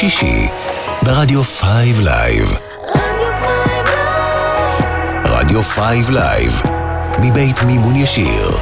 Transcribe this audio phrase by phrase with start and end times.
[0.00, 0.48] שישי
[1.02, 1.62] ברדיו 5
[1.98, 2.54] live.
[5.24, 6.62] רדיו 5 live,
[7.18, 8.56] מבית מימון ישיר.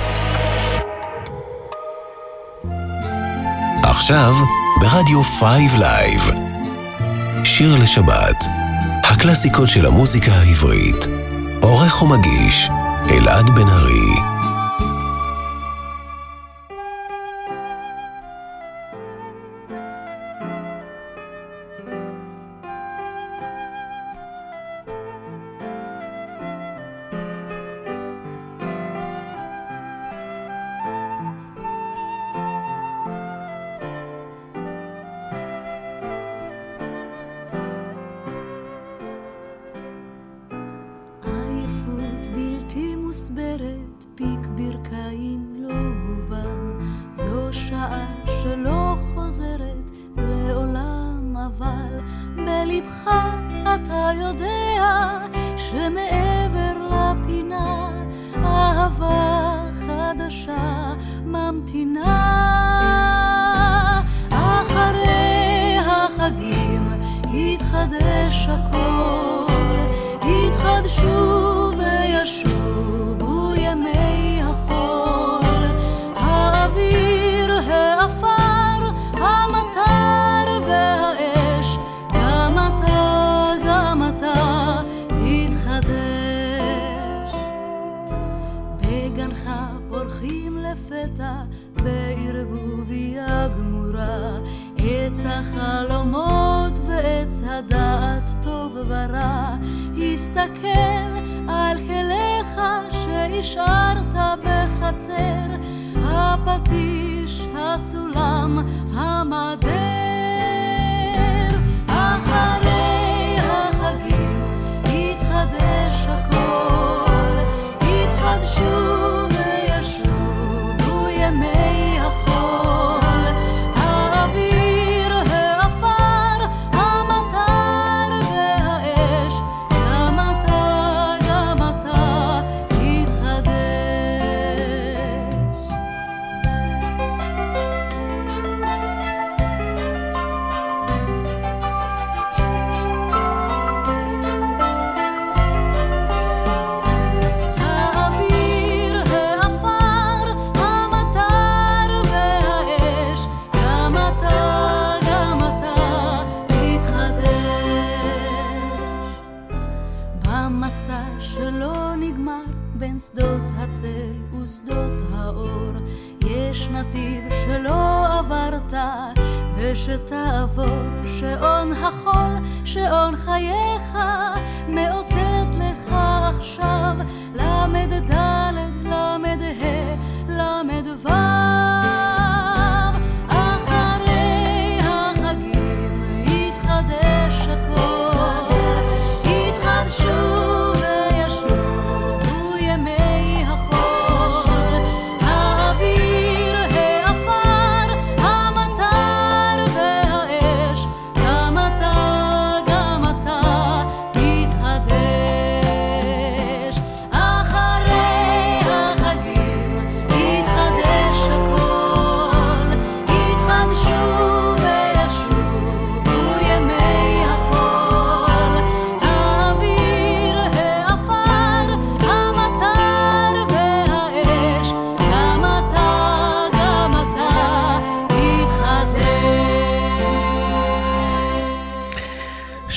[3.82, 4.34] עכשיו
[4.80, 6.30] ברדיו 5 live.
[7.44, 8.44] שיר לשבת,
[9.04, 11.06] הקלאסיקות של המוזיקה העברית.
[11.62, 12.70] עורך ומגיש,
[13.10, 14.37] אלעד בן ארי.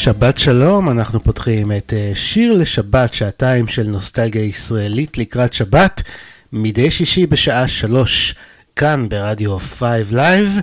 [0.04, 6.02] שבת שלום, אנחנו פותחים את אה, שיר לשבת, שעתיים של נוסטלגיה ישראלית לקראת שבת,
[6.54, 8.36] מדי שישי בשעה שלוש,
[8.76, 9.82] כאן ברדיו 5
[10.12, 10.58] Live.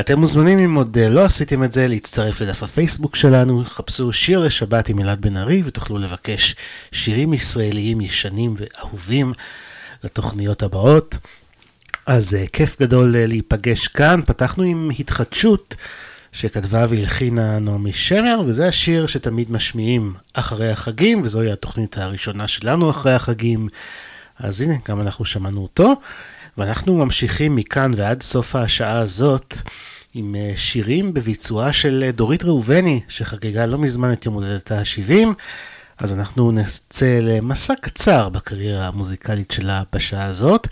[0.00, 4.38] אתם מוזמנים, אם עוד אה, לא עשיתם את זה, להצטרף לדף הפייסבוק שלנו, חפשו שיר
[4.38, 6.54] לשבת עם אלעד בן ארי ותוכלו לבקש
[6.92, 9.32] שירים ישראליים ישנים ואהובים
[10.04, 11.16] לתוכניות הבאות.
[12.06, 15.76] אז אה, כיף גדול להיפגש כאן, פתחנו עם התחדשות.
[16.32, 23.14] שכתבה והלחינה נעמי שמר, וזה השיר שתמיד משמיעים אחרי החגים, וזוהי התוכנית הראשונה שלנו אחרי
[23.14, 23.68] החגים.
[24.38, 25.92] אז הנה, גם אנחנו שמענו אותו,
[26.58, 29.54] ואנחנו ממשיכים מכאן ועד סוף השעה הזאת
[30.14, 35.28] עם אה, שירים בביצועה של אה, דורית ראובני, שחגגה לא מזמן את יום הולדתה ה-70.
[35.98, 40.68] אז אנחנו נצא למסע קצר בקריירה המוזיקלית שלה בשעה הזאת.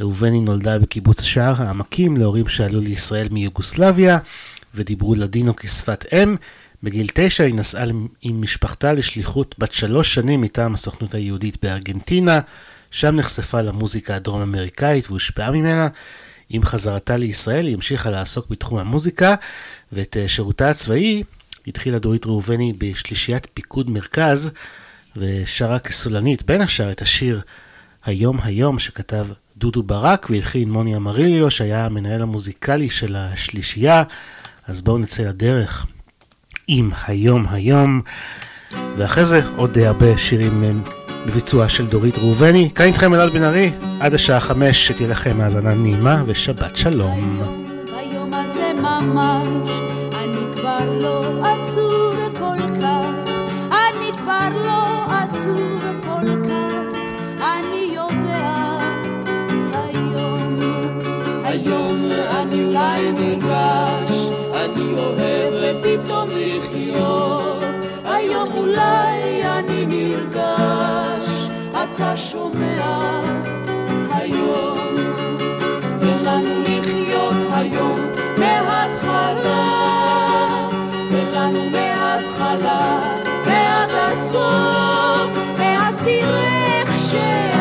[0.00, 4.18] ראובני נולדה בקיבוץ שער העמקים להורים שעלו לישראל מיוגוסלביה,
[4.76, 6.36] ודיברו לדינו כשפת אם.
[6.82, 7.84] בגיל תשע היא נסעה
[8.22, 12.40] עם משפחתה לשליחות בת שלוש שנים מטעם הסוכנות היהודית בארגנטינה.
[12.90, 15.88] שם נחשפה למוזיקה הדרום אמריקאית והושפעה ממנה.
[16.50, 19.34] עם חזרתה לישראל היא המשיכה לעסוק בתחום המוזיקה,
[19.92, 21.22] ואת אה, שירותה הצבאי
[21.66, 24.50] התחילה דורית ראובני בשלישיית פיקוד מרכז,
[25.16, 27.40] ושרה כסולנית בין השאר את השיר
[28.04, 29.26] היום היום שכתב
[29.56, 34.02] דודו ברק והלחין מוני אמריליו שהיה המנהל המוזיקלי של השלישייה.
[34.68, 35.86] אז בואו נצא לדרך
[36.68, 38.00] עם היום היום,
[38.96, 40.70] ואחרי זה עוד הרבה שירים אה,
[41.26, 42.70] בביצוע של דורית ראובני.
[42.74, 43.70] כאן איתכם אלעד בן ארי,
[44.00, 47.42] עד השעה חמש, שתהיה לכם האזנה נעימה ושבת שלום.
[47.84, 49.70] ביום הזה ממש,
[50.12, 53.30] אני כבר לא עצוב כל כך,
[53.70, 56.98] אני כבר לא עצוב כל כך,
[57.40, 58.78] אני יודע,
[59.72, 60.58] היום,
[61.44, 63.45] היום אני אולי נרגש,
[64.98, 67.64] אוהב ופתאום לחיות,
[68.04, 73.00] היום אולי אני נרגש, אתה שומע,
[74.12, 74.78] היום,
[75.96, 78.00] תן לנו לחיות היום
[78.38, 79.68] מההתחלה,
[81.08, 83.00] תן לנו מההתחלה
[83.46, 87.55] ועד הסוף, ואז תראה איך שאני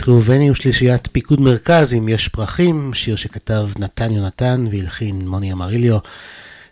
[0.00, 5.98] דורית ראובני ושלישיית פיקוד מרכז אם יש פרחים, שיר שכתב נתן יונתן והלחין מוני אמריליו.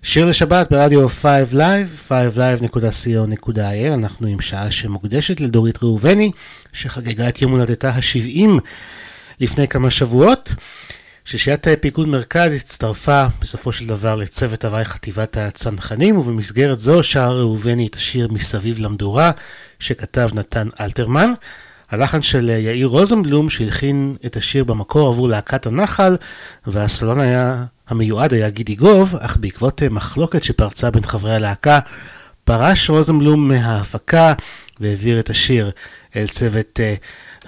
[0.03, 6.31] שיר לשבת ברדיו 5 Live, 5live.co.il, אנחנו עם שעה שמוקדשת לדורית ראובני,
[6.73, 8.49] שחגגה את יום הולדתה ה-70
[9.41, 10.55] לפני כמה שבועות.
[11.25, 17.87] שלישיית פיקוד מרכז הצטרפה בסופו של דבר לצוות הוואי חטיבת הצנחנים, ובמסגרת זו שר ראובני
[17.87, 19.31] את השיר מסביב למדורה,
[19.79, 21.33] שכתב נתן אלתרמן.
[21.91, 26.17] הלחן של יאיר רוזנבלום שהלחין את השיר במקור עבור להקת הנחל
[26.67, 31.79] והסולן היה, המיועד היה גידי גוב, אך בעקבות מחלוקת שפרצה בין חברי הלהקה
[32.45, 34.35] פרש רוזנבלום מההפקה
[34.81, 35.71] והעביר את השיר
[36.17, 36.81] אל צוות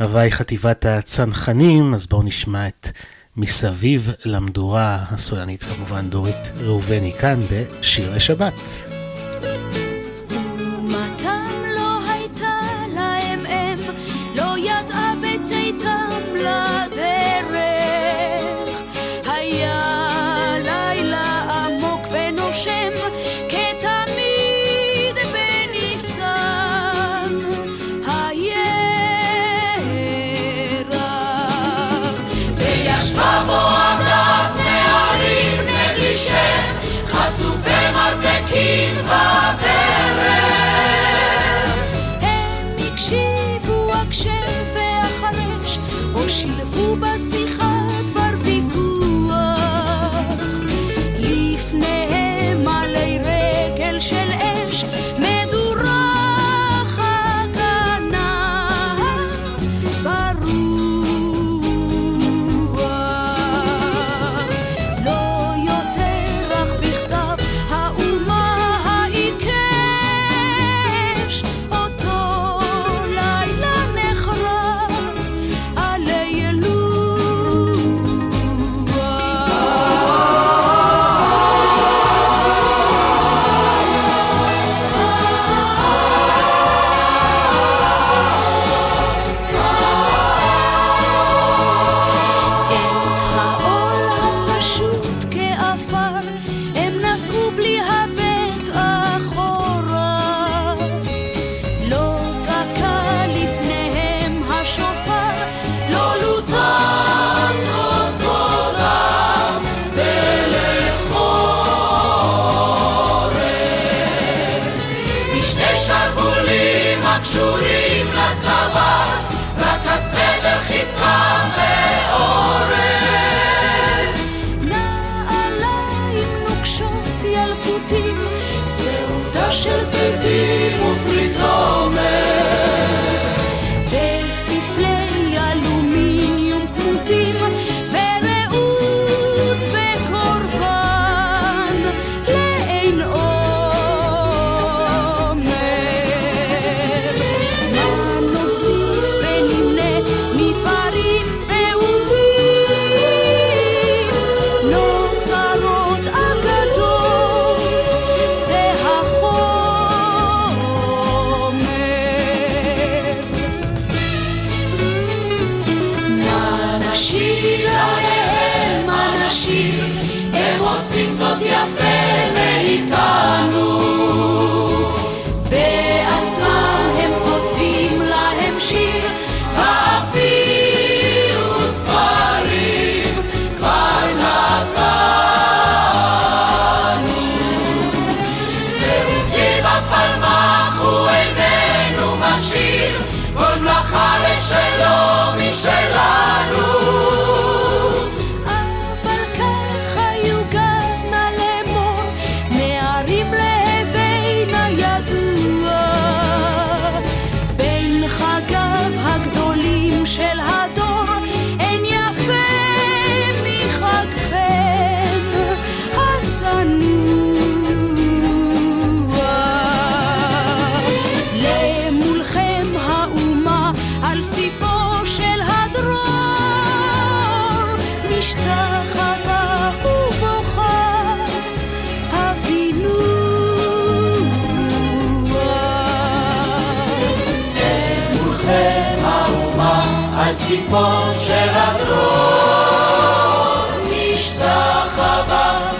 [0.00, 2.88] הוואי חטיבת הצנחנים, אז בואו נשמע את
[3.36, 8.99] מסביב למדורה, הסולנית כמובן דורית ראובני כאן בשיר לשבת.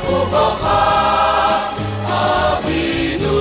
[0.05, 1.61] ובוכה
[2.03, 3.41] אבינו.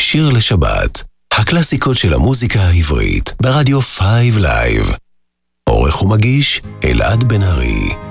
[0.00, 1.02] שיר לשבת,
[1.32, 4.00] הקלאסיקות של המוזיקה העברית, ברדיו 5
[4.36, 4.92] Live.
[5.68, 8.03] עורך ומגיש, אלעד בן ארי.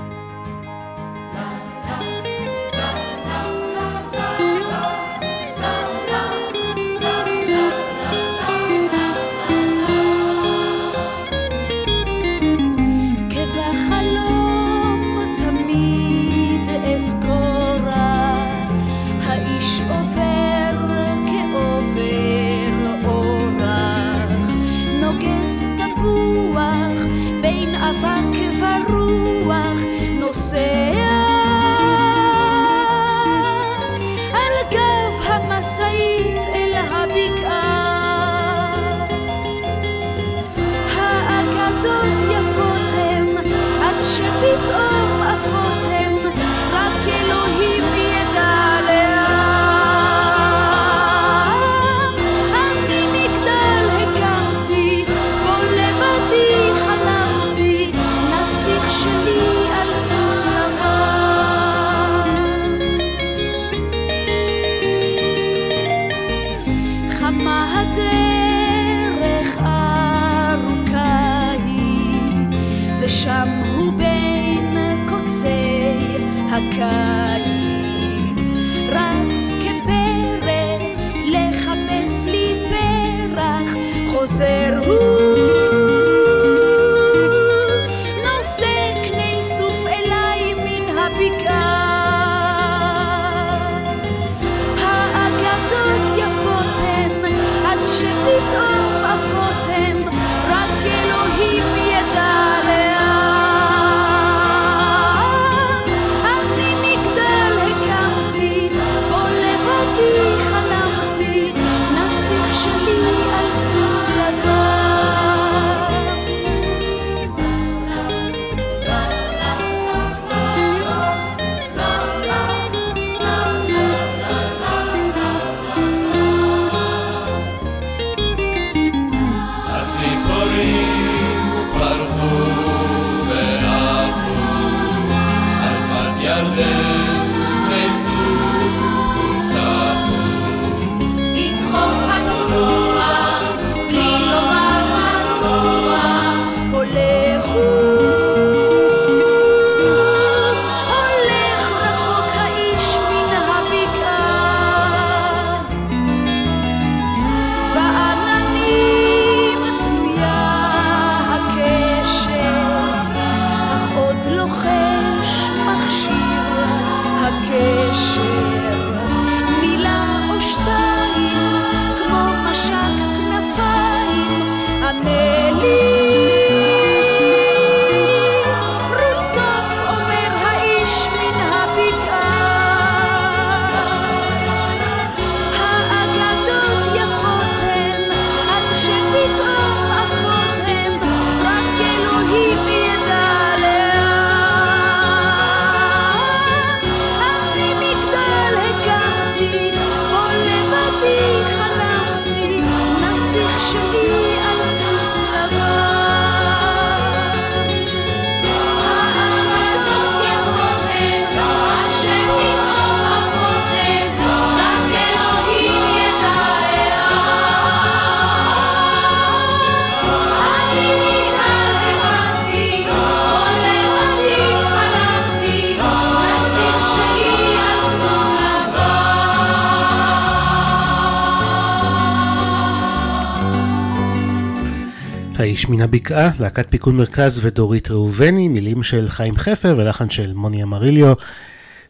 [235.84, 241.12] הבקעה, להקת פיקוד מרכז ודורית ראובני, מילים של חיים חפר ולחן של מוני אמריליו,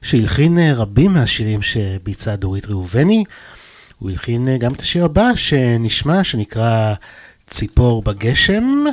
[0.02, 3.24] שהלחין אה, רבים מהשירים שביצעה דורית ראובני.
[3.98, 6.94] הוא הלחין אה, גם את השיר הבא שנשמע, שנקרא
[7.46, 8.84] ציפור בגשם,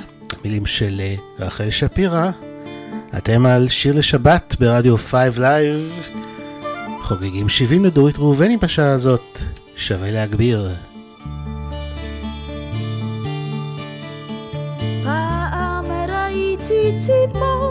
[0.43, 2.31] מילים של אה, רחל שפירא.
[3.17, 5.91] אתם על שיר לשבת ברדיו 5 Live.
[7.01, 9.39] חוגגים 70 לדורית ראובני בשעה הזאת,
[9.75, 10.69] שווה להגביר.
[17.01, 17.70] ציפור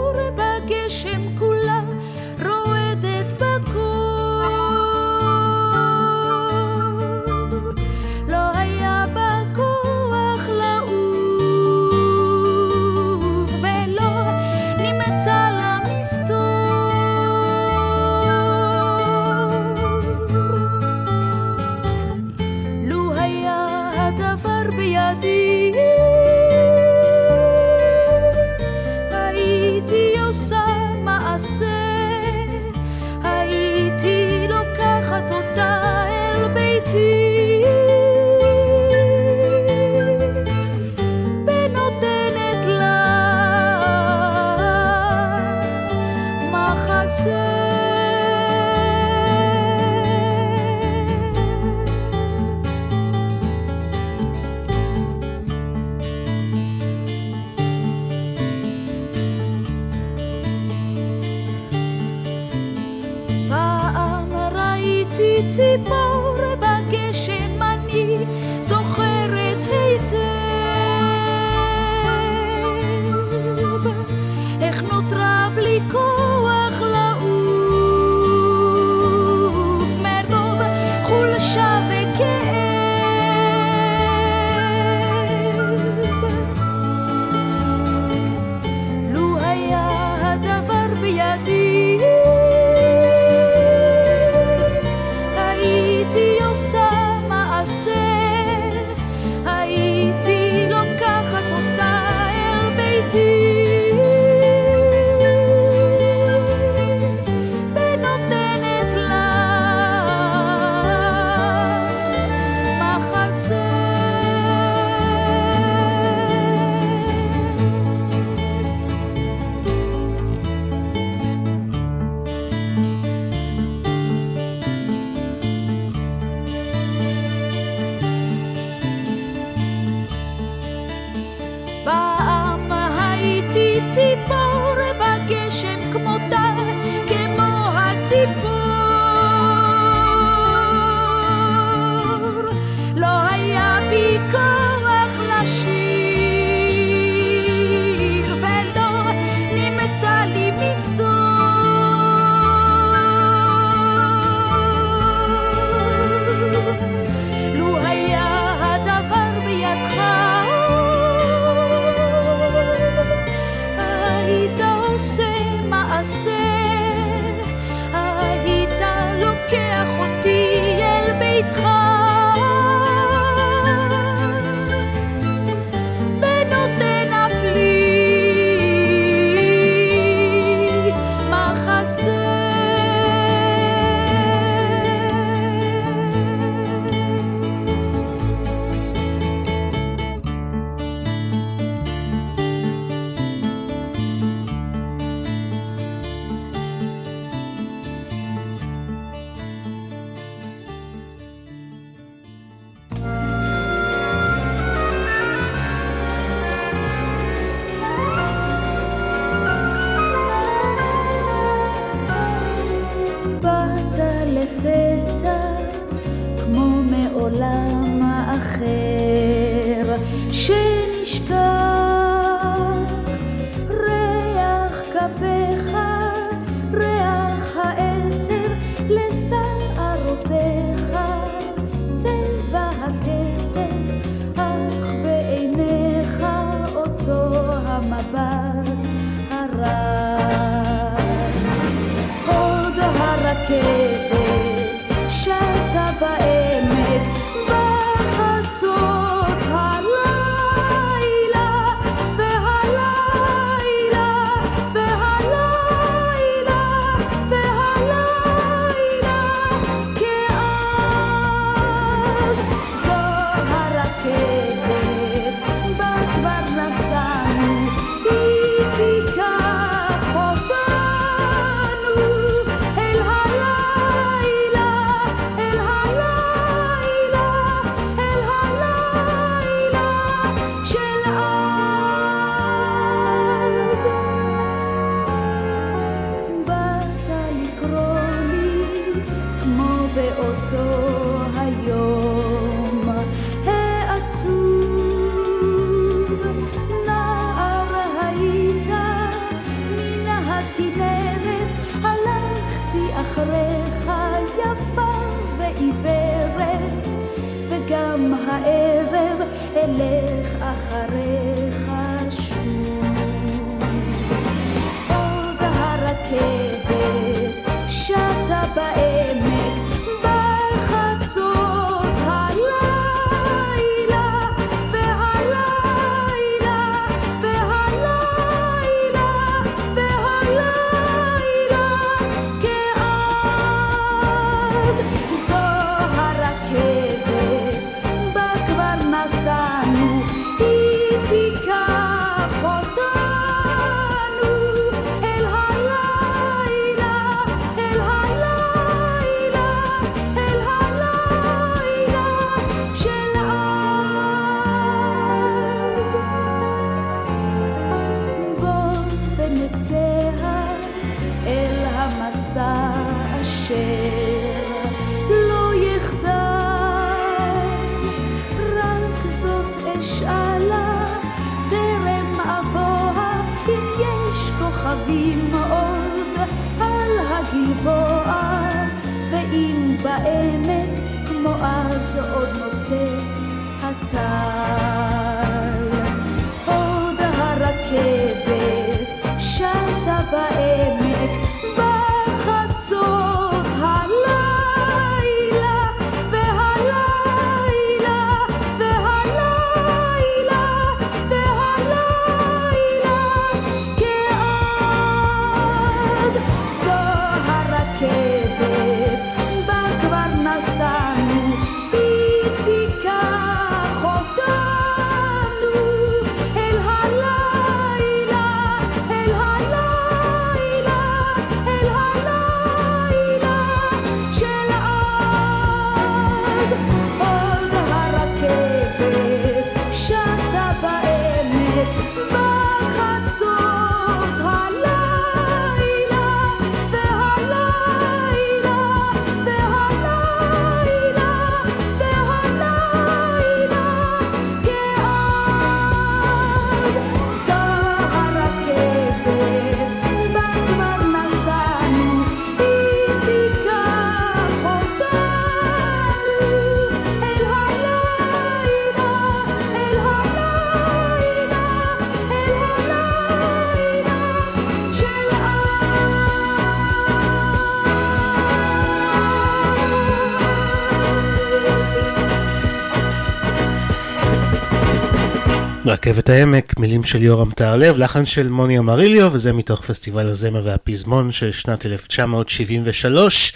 [475.81, 481.11] רכבת העמק, מילים של יורם טהרלב, לחן של מוני אמריליו, וזה מתוך פסטיבל הזמר והפזמון
[481.11, 483.33] של שנת 1973.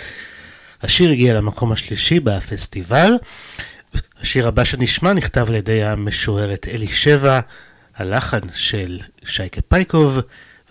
[0.82, 3.14] השיר הגיע למקום השלישי בפסטיבל.
[4.22, 7.40] השיר הבא שנשמע נכתב על ידי המשוררת אלישבע,
[7.96, 10.20] הלחן של שייקה פייקוב,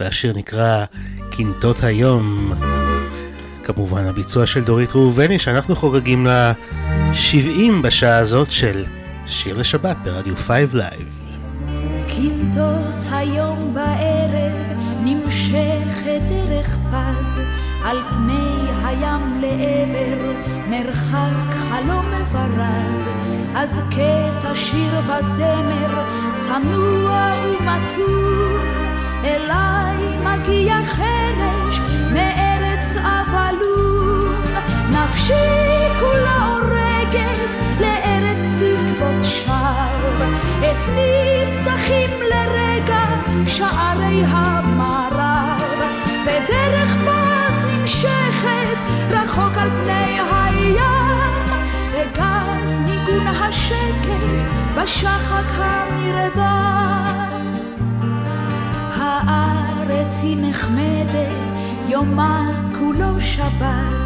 [0.01, 0.85] והשיר נקרא
[1.31, 2.53] קינטות היום.
[3.65, 6.53] כמובן הביצוע של דורית ראובני, שאנחנו חוגגים לה
[7.13, 8.85] 70 בשעה הזאת של
[9.27, 11.24] שיר לשבת ברדיו 5 לייב.
[12.45, 17.41] קינטות היום בערב נמשכת דרך פז
[17.85, 20.33] על פני הים לעבר
[20.71, 23.09] מרחק חלום מברז
[23.55, 26.05] אז קטע שיר וזמר
[26.37, 28.61] צנוע ומתון
[29.25, 31.81] אליי מגיע חרש
[32.13, 34.35] מארץ אבלון
[34.91, 35.33] נפשי
[36.01, 39.85] כולה הורגת לארץ תקוות שווא.
[40.61, 40.95] את
[41.85, 43.05] נפתחים לרגע
[43.47, 45.63] שערי המערב.
[46.23, 48.79] ודרך פז נמשכת
[49.11, 51.33] רחוק על פני הים
[51.93, 54.45] וגז ניגון השקט
[54.77, 57.05] בשחק הנרדם
[58.97, 61.53] הארץ היא נחמדת,
[61.89, 64.04] יומה כולו שבת,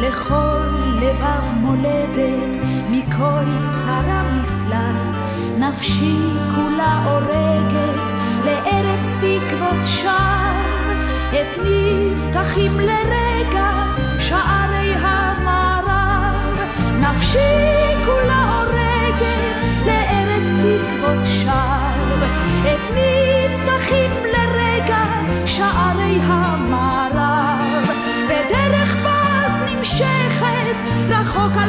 [0.00, 0.68] לכל
[1.00, 2.58] לבב מולדת,
[2.90, 5.18] מכל צרה מפלט,
[5.58, 6.16] נפשי
[6.54, 8.12] כולה הורגת,
[8.44, 10.88] לארץ תקוות שם,
[11.30, 13.70] את נפתחים לרגע
[14.18, 16.60] שערי המערב,
[17.00, 22.20] נפשי כולה הורגת, לארץ תקוות שם,
[22.62, 25.04] את נפתחים לרגע
[25.46, 26.67] שערי המערב,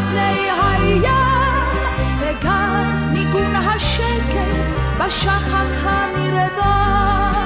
[0.09, 1.03] פני הים,
[2.19, 7.38] וגז ניגון השקט בשחק הנרדם.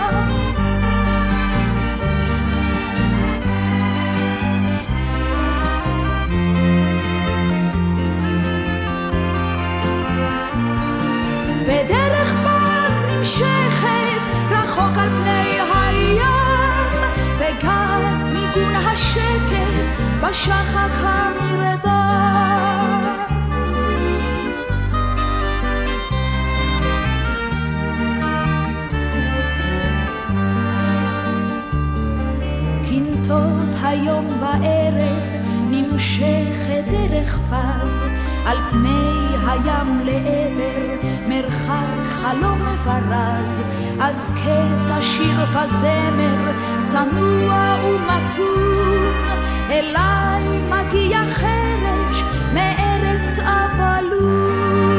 [20.34, 22.24] בשקט, בשחק הנרדם.
[32.84, 35.24] קינטות היום בערב
[35.69, 38.04] נמשכת דרך פז
[38.46, 43.62] על פני הים לעבר מרחק חלום מברז
[44.00, 46.52] אז קטע שיר וזמר
[46.84, 52.23] צנוע ומתון אליי מגיע חרש
[52.54, 54.92] מארץ אבלות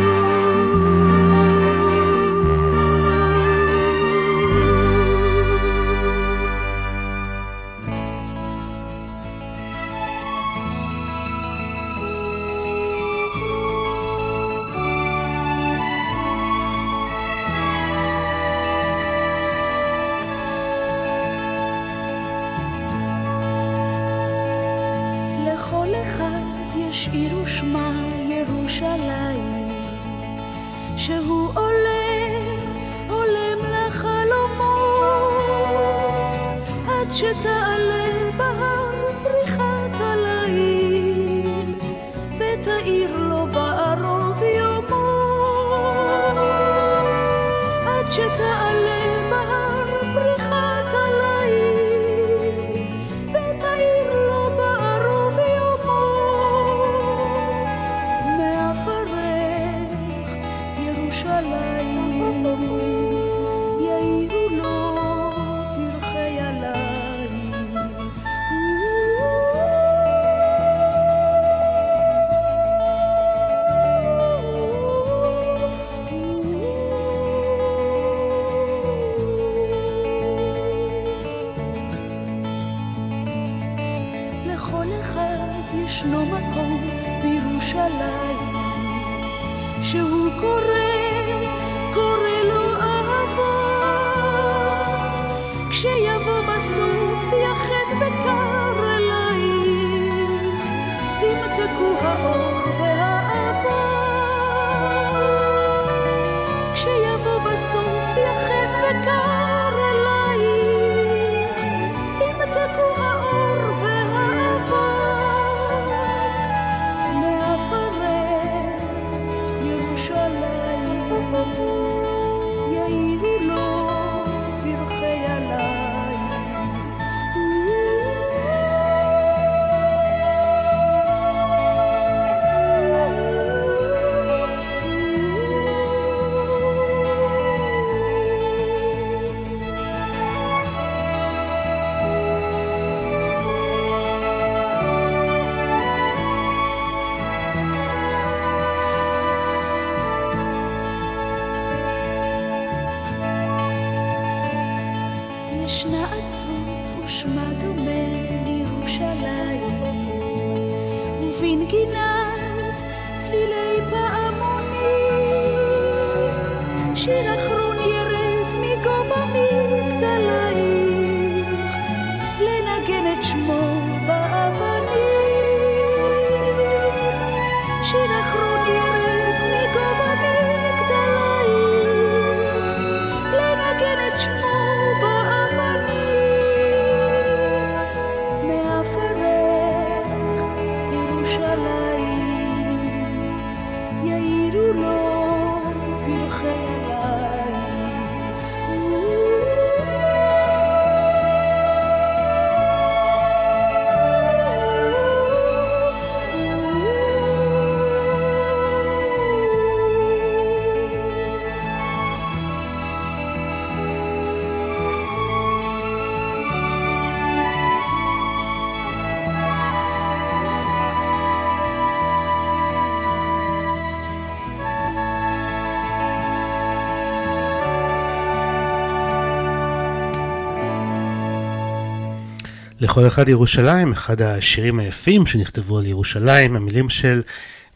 [232.95, 237.23] לכל אחד ירושלים, אחד השירים היפים שנכתבו על ירושלים, המילים של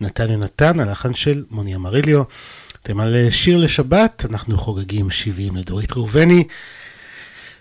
[0.00, 2.22] נתן יונתן, הלחן של מוני אמריליו.
[2.82, 6.44] אתם על שיר לשבת, אנחנו חוגגים 70 לדורית ראובני,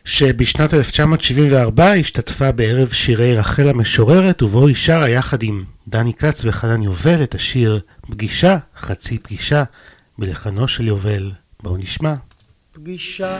[0.05, 6.83] שבשנת 1974 השתתפה בערב שירי רחל המשוררת, ובו היא שרה יחד עם דני כץ וחנן
[6.83, 9.63] יובל את השיר פגישה, חצי פגישה,
[10.17, 11.31] בלחנו של יובל.
[11.63, 12.13] בואו נשמע.
[12.73, 13.37] פגישה,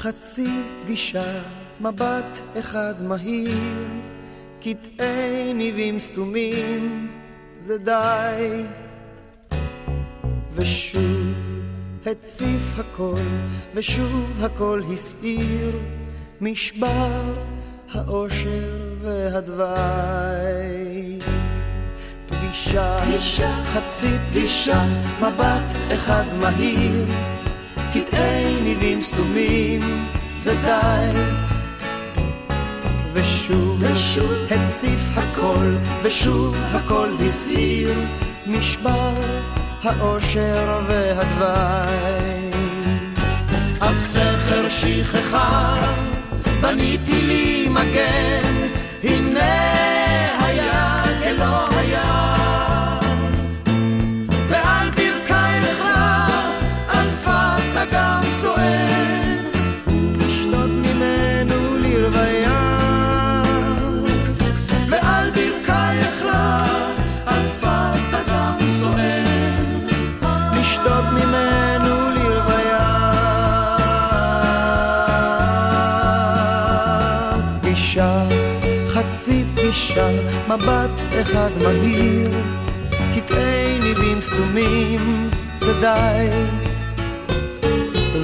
[0.00, 0.48] חצי
[0.82, 1.42] פגישה
[1.84, 3.56] מבט אחד מהיר,
[4.60, 7.08] קטעי ניבים סתומים
[7.56, 8.64] זה די.
[10.54, 11.34] ושוב
[12.06, 13.20] הציף הכל,
[13.74, 15.78] ושוב הכל הסעיר,
[16.40, 17.34] משבר
[17.92, 20.08] האושר והדווי.
[22.28, 24.84] פגישה, פגישה, חצי פגישה,
[25.20, 27.06] מבט אחד מהיר,
[27.94, 29.80] קטעי ניבים סתומים,
[30.36, 31.43] זה די.
[33.44, 34.32] ושוב, ושוב.
[34.50, 37.94] הציף הכל, ושוב הכל הסעיר,
[38.46, 39.12] משבר
[39.82, 42.50] האושר והדווי.
[43.78, 45.76] אף סכר שכחה,
[46.60, 48.68] בניתי לי מגן,
[49.02, 49.73] הנה
[80.54, 82.30] מבט אחד מהיר,
[83.16, 86.28] קטעי ניבים סתומים, זה די.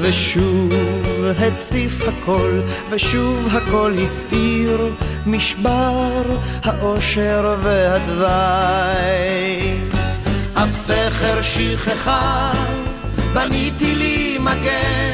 [0.01, 0.73] ושוב
[1.39, 2.61] הציף הכל,
[2.91, 4.95] ושוב הכל הסעיר,
[5.27, 6.23] משבר
[6.65, 8.29] האושר והדווי.
[10.55, 12.53] אף סכר שכחה,
[13.35, 15.10] בניתי לי מגן,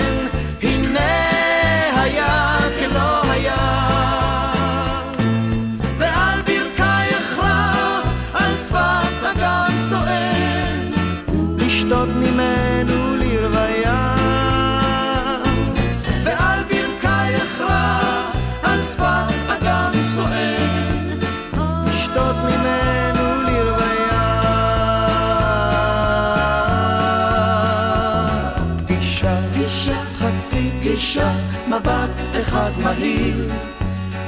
[32.66, 33.52] אחד מהיר,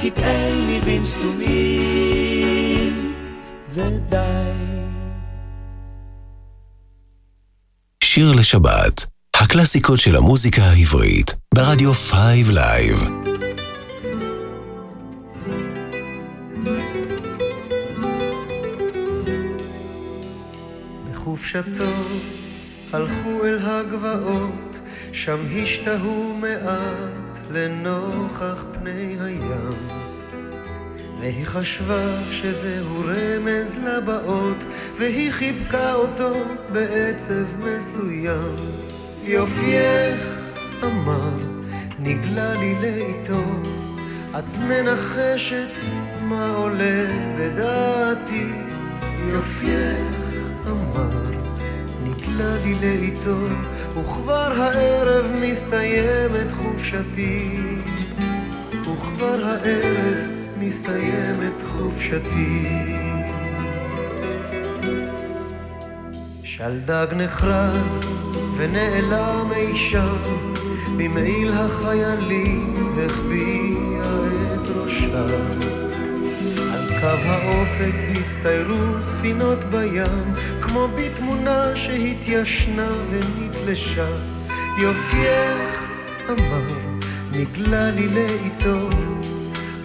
[0.02, 2.92] קטעי ניבים סתומים,
[3.64, 4.16] זה די.
[8.04, 13.10] שיר לשבת, הקלאסיקות של המוזיקה העברית, ברדיו 5 Live.
[21.10, 21.92] בחופשתו
[22.92, 24.80] הלכו אל הגבעות,
[25.12, 29.70] שם השתהו מעט לנוכח פני הים.
[31.20, 34.64] והיא חשבה שזהו רמז לבאות,
[34.98, 36.32] והיא חיבקה אותו
[36.72, 38.56] בעצב מסוים.
[39.24, 40.38] יופייך,
[40.84, 41.38] אמר,
[41.98, 43.42] נגלה לי לאיתו,
[44.38, 45.68] את מנחשת
[46.22, 47.06] מה עולה
[47.38, 48.46] בדעתי.
[49.32, 50.34] יופייך,
[50.66, 51.22] אמר,
[52.04, 53.38] נגלה לי לאיתו,
[54.00, 57.56] וכבר הערב מסתיימת חופשתי.
[58.80, 60.16] וכבר הערב
[60.58, 62.68] מסתיימת חופשתי.
[66.42, 67.86] שלדג נחרד
[68.58, 70.16] ונעלם אי שם,
[70.96, 75.26] במעיל החיילים החביאה את ראשה.
[76.72, 80.34] על קו האופק הצטיירו ספינות בים,
[80.68, 84.08] כמו בתמונה שהתיישנה ונתלשה.
[84.78, 85.88] יופייך,
[86.30, 86.62] אמר,
[87.32, 88.88] נגלה לי לאיתו,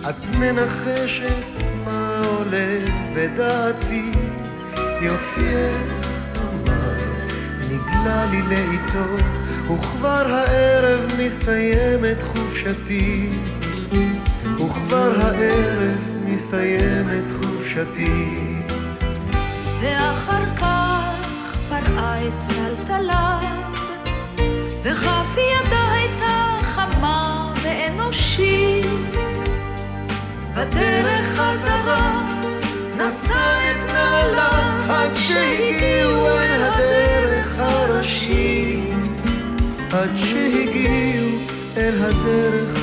[0.09, 2.79] את מנחשת מה עולה
[3.15, 4.11] בדעתי.
[5.01, 6.07] יופייך,
[6.37, 6.93] אמר,
[7.71, 9.23] נגלה לי לאיתו,
[9.73, 13.29] וכבר הערב מסתיימת חופשתי.
[14.55, 18.39] וכבר הערב מסתיימת חופשתי.
[19.81, 20.72] ואחר כך
[22.17, 23.39] את טלטליו,
[24.83, 28.85] וכף ידה הייתה חמה ואנושית.
[30.55, 32.29] בדרך חזרה
[32.97, 38.93] נשא את נעליו עד שהגיעו אל הדרך הראשית.
[39.91, 41.29] עד שהגיעו
[41.77, 42.82] אל הדרך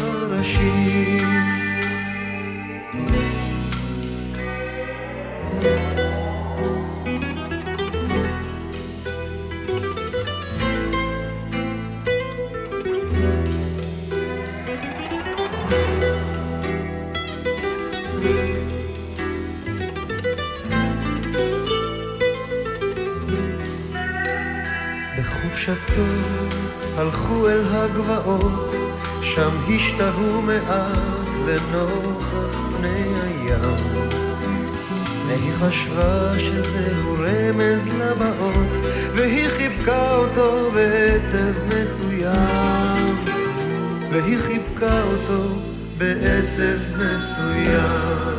[26.00, 26.40] בחופשתו
[26.96, 28.74] הלכו אל הגבעות,
[29.22, 34.10] שם השתהו מעט לנוכח פני הים.
[35.26, 38.84] והיא חשבה שזהו רמז לבאות,
[39.14, 43.16] והיא חיבקה אותו בעצב מסוים.
[44.10, 45.54] והיא חיבקה אותו
[45.98, 48.29] בעצב מסוים.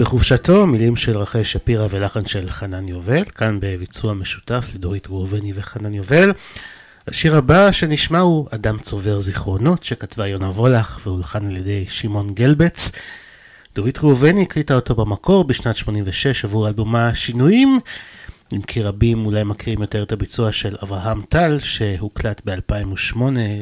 [0.00, 5.94] בחופשתו, מילים של רחל שפירא ולחן של חנן יובל, כאן בביצוע משותף לדורית ראובני וחנן
[5.94, 6.32] יובל.
[7.08, 12.92] השיר הבא שנשמע הוא אדם צובר זיכרונות, שכתבה יונה וולך והולחן על ידי שמעון גלבץ.
[13.74, 17.80] דורית ראובני הקליטה אותו במקור בשנת 86 עבור אלבומה שינויים,
[18.52, 23.18] אם כי רבים אולי מכירים יותר את הביצוע של אברהם טל, שהוקלט ב-2008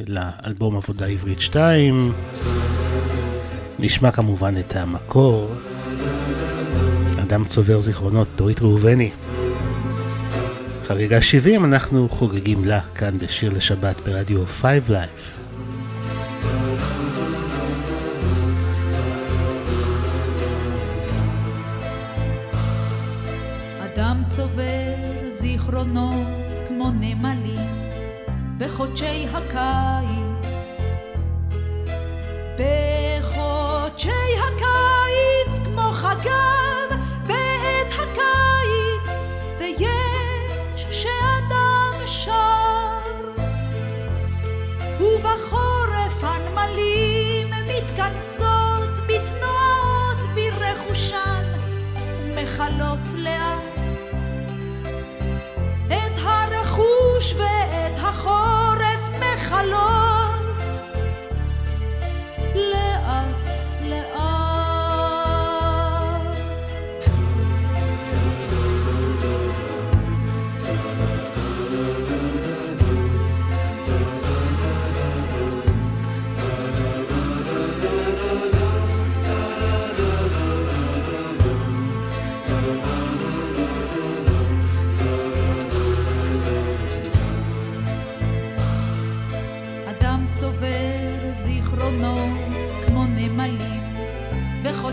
[0.07, 2.13] לאלבום עבודה עברית 2.
[3.79, 5.68] נשמע כמובן את המקור.
[7.29, 9.11] אדם צובר זיכרונות, דורית ראובני.
[10.85, 15.39] חגיגה 70 אנחנו חוגגים לה כאן בשיר לשבת ברדיו 5 Live.
[23.81, 24.95] אדם צובר
[25.29, 27.69] זיכרונות כמו נמלים
[28.59, 30.69] בחודשי הקיץ.
[32.55, 36.88] בחודשי הקיץ כמו חגב
[45.37, 51.45] ובחורף הנמלים מתכנסות בתנועות ברכושן
[52.35, 53.79] מכלות לאט
[56.69, 60.39] החוש ואת החורף מכלות.
[62.55, 62.98] לאט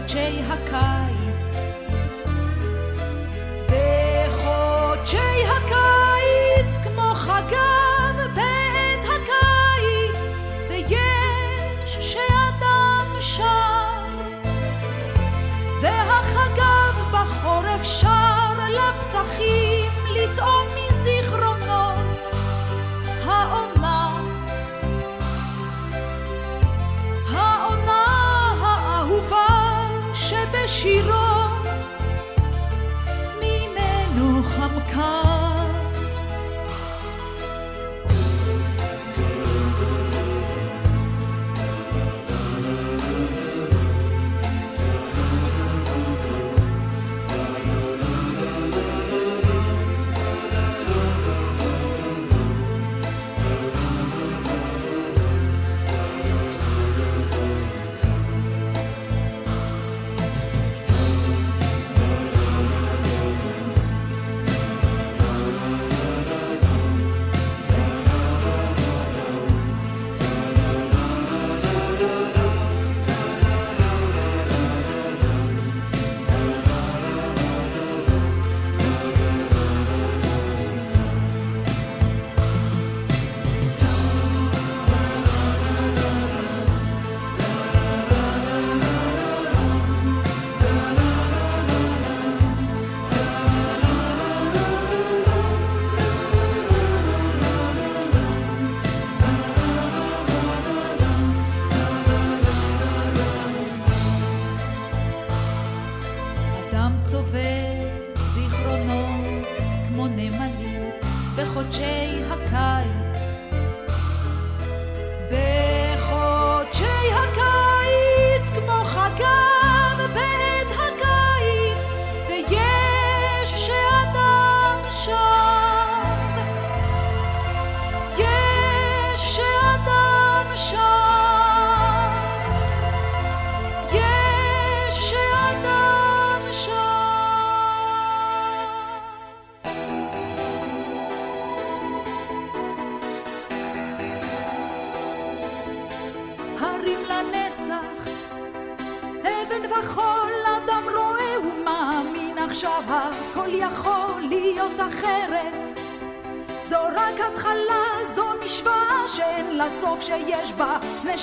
[0.05, 1.04] בחודשי הקיץ.
[34.95, 35.34] come.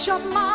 [0.02, 0.51] chamar.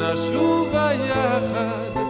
[0.00, 2.00] הן עוד נשובה יחד,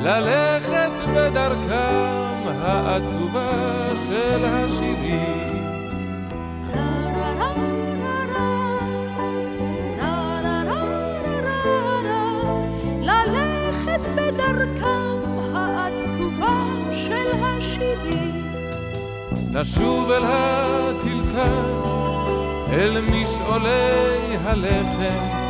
[0.00, 5.56] ללכת בדרכם העצובה של השירים.
[13.02, 18.46] ללכת בדרכם העצובה של השירים.
[19.52, 21.72] לשוב אל הטלטל,
[22.72, 25.45] אל משעולי הלחם,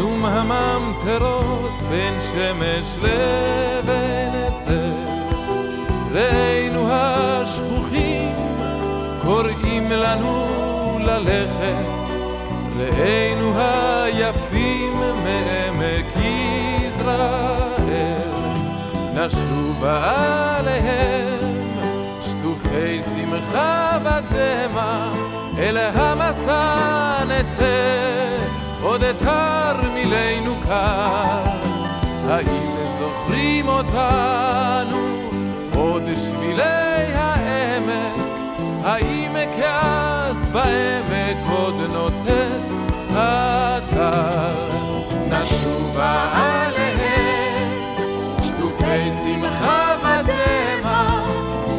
[0.00, 4.92] זמזום הממטרות בין שמש לבין עצר.
[6.12, 8.34] ראינו השכוחים
[9.18, 10.46] קוראים לנו
[11.00, 11.84] ללכת,
[12.76, 16.12] ראינו היפים מעמק
[16.76, 18.14] יזרעאל,
[19.14, 20.16] נשובה
[20.58, 21.68] עליהם
[22.20, 25.12] שטופי שמחה ודמע,
[25.58, 28.10] אל המסע נצא,
[28.82, 31.60] עוד תרמילנו כאן.
[32.28, 35.28] האם זוכרים אותנו,
[35.76, 38.24] עוד שבילי העמק,
[38.84, 42.72] האם כאז בעמק עוד נוצץ
[43.10, 44.70] אתר?
[45.28, 47.70] נשובה עליהם
[48.42, 51.24] שטופי שמחה ודמע,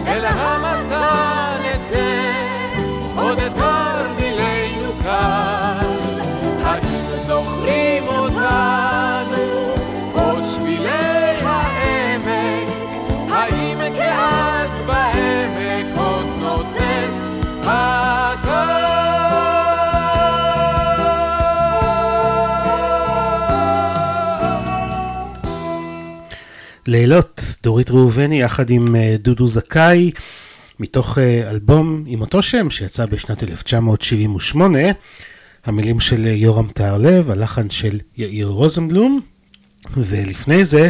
[0.08, 2.32] אל המסע נצא,
[3.16, 3.81] עוד תרמילנו
[26.92, 30.12] לילות, דורית ראובני יחד עם אה, דודו זכאי,
[30.80, 34.80] מתוך אה, אלבום עם אותו שם שיצא בשנת 1978,
[35.66, 39.22] המילים של אה, יורם טהרלב, הלחן של יאיר רוזנבלום,
[39.98, 40.90] ולפני זה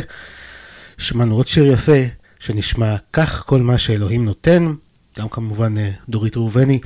[0.97, 2.01] שמענו עוד שיר יפה
[2.39, 4.73] שנשמע כך כל מה שאלוהים נותן,
[5.19, 5.73] גם כמובן
[6.09, 6.79] דורית ראובני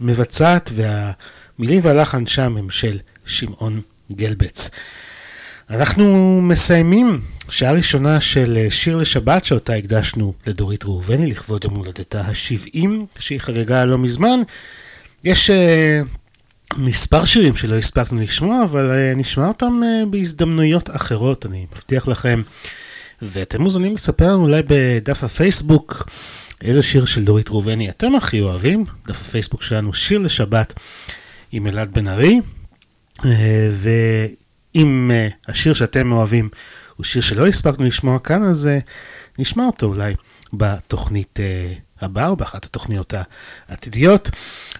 [0.00, 3.80] מבצעת, והמילים והלחן שם הם של שמעון
[4.12, 4.70] גלבץ.
[5.70, 12.20] אנחנו מסיימים שעה ראשונה של אה, שיר לשבת שאותה הקדשנו לדורית ראובני לכבוד יום הולדתה
[12.20, 12.88] ה-70
[13.18, 14.40] שהיא חגגה לא מזמן.
[15.24, 15.54] יש uh,
[16.76, 22.42] מספר שירים שלא הספקנו לשמוע אבל uh, נשמע אותם uh, בהזדמנויות אחרות אני מבטיח לכם.
[23.22, 26.08] ואתם מוזמנים לספר לנו אולי בדף הפייסבוק
[26.62, 28.84] איזה שיר של דורית ראובני אתם הכי אוהבים.
[29.06, 30.74] דף הפייסבוק שלנו שיר לשבת
[31.52, 32.40] עם אלעד בן ארי.
[34.74, 36.48] ואם אה, השיר שאתם אוהבים
[36.96, 38.78] הוא שיר שלא הספקנו לשמוע כאן, אז אה,
[39.38, 40.14] נשמע אותו אולי
[40.52, 41.38] בתוכנית
[42.00, 43.14] הבאה או באחת התוכניות
[43.68, 44.30] העתידיות.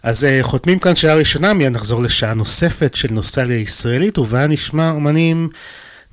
[0.03, 5.49] אז חותמים כאן שעה ראשונה, מיד נחזור לשעה נוספת של נוסטליה ישראלית, ובה נשמע אומנים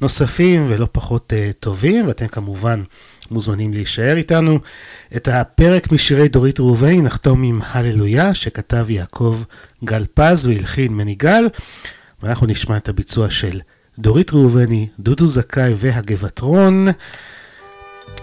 [0.01, 2.82] נוספים ולא פחות טובים, ואתם כמובן
[3.32, 4.59] מוזמנים להישאר איתנו.
[5.15, 9.43] את הפרק משירי דורית ראובני נחתום עם הללויה, שכתב יעקב
[9.84, 11.47] גל פז והלחין מני גל.
[12.24, 13.59] ואנחנו נשמע את הביצוע של
[13.99, 16.88] דורית ראובני, דודו זכאי והגבעטרון,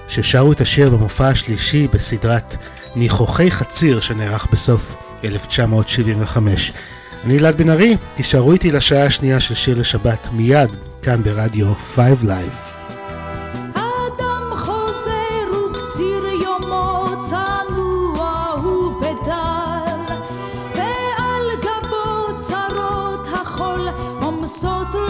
[0.09, 2.57] ששרו את השיר במופע השלישי בסדרת
[2.97, 6.72] ניחוחי חציר שנערך בסוף 1975.
[7.24, 10.70] אני אלעד בן ארי, תישארו איתי לשעה השנייה של שיר לשבת מיד
[11.03, 12.86] כאן ברדיו 5 Live.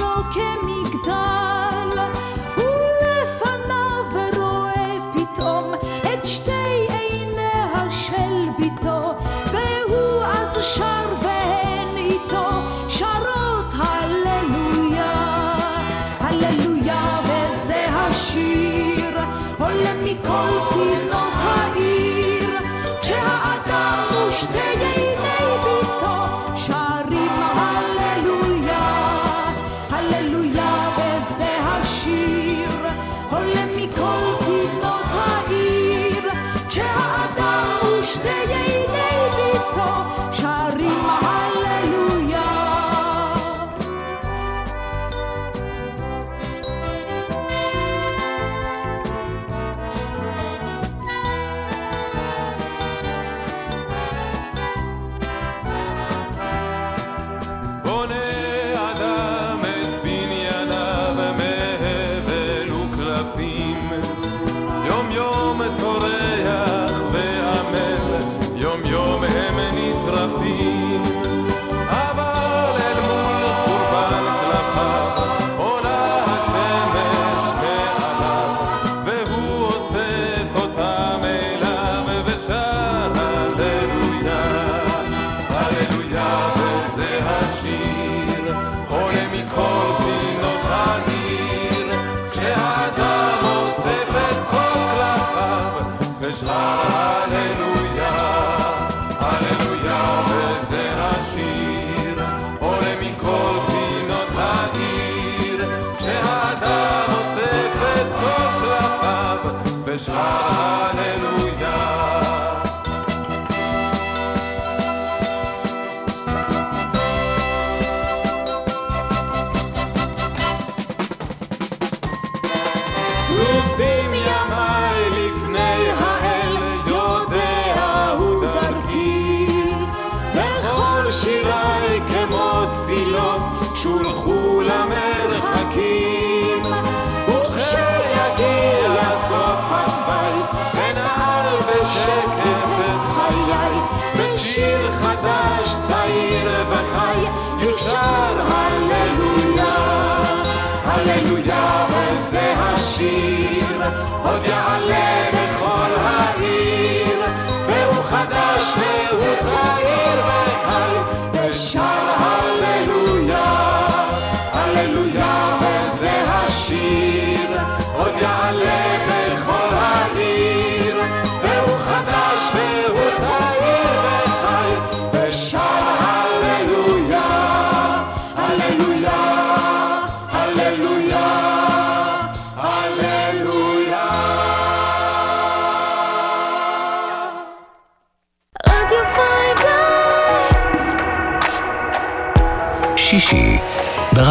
[0.06, 0.85] עומסות לו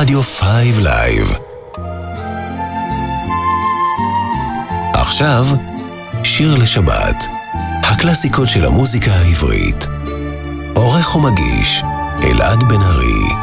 [0.05, 1.33] ברדיו Five Live.
[4.93, 5.45] עכשיו,
[6.23, 7.27] שיר לשבת.
[7.83, 9.87] הקלאסיקות של המוזיקה העברית.
[10.75, 11.83] עורך ומגיש,
[12.23, 13.34] אלעד בן ארי.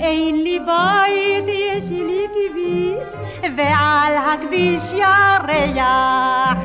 [0.00, 3.06] אין לי בית, יש לי כביש,
[3.56, 6.58] ועל הכביש ירח.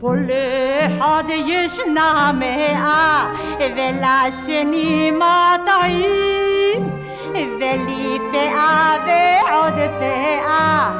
[0.00, 6.36] פה לאחד ישנה מאה, ולשני מאתיים.
[7.60, 10.90] ולי פאה ועוד פאה,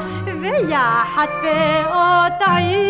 [0.40, 2.86] ויחד פאותיים.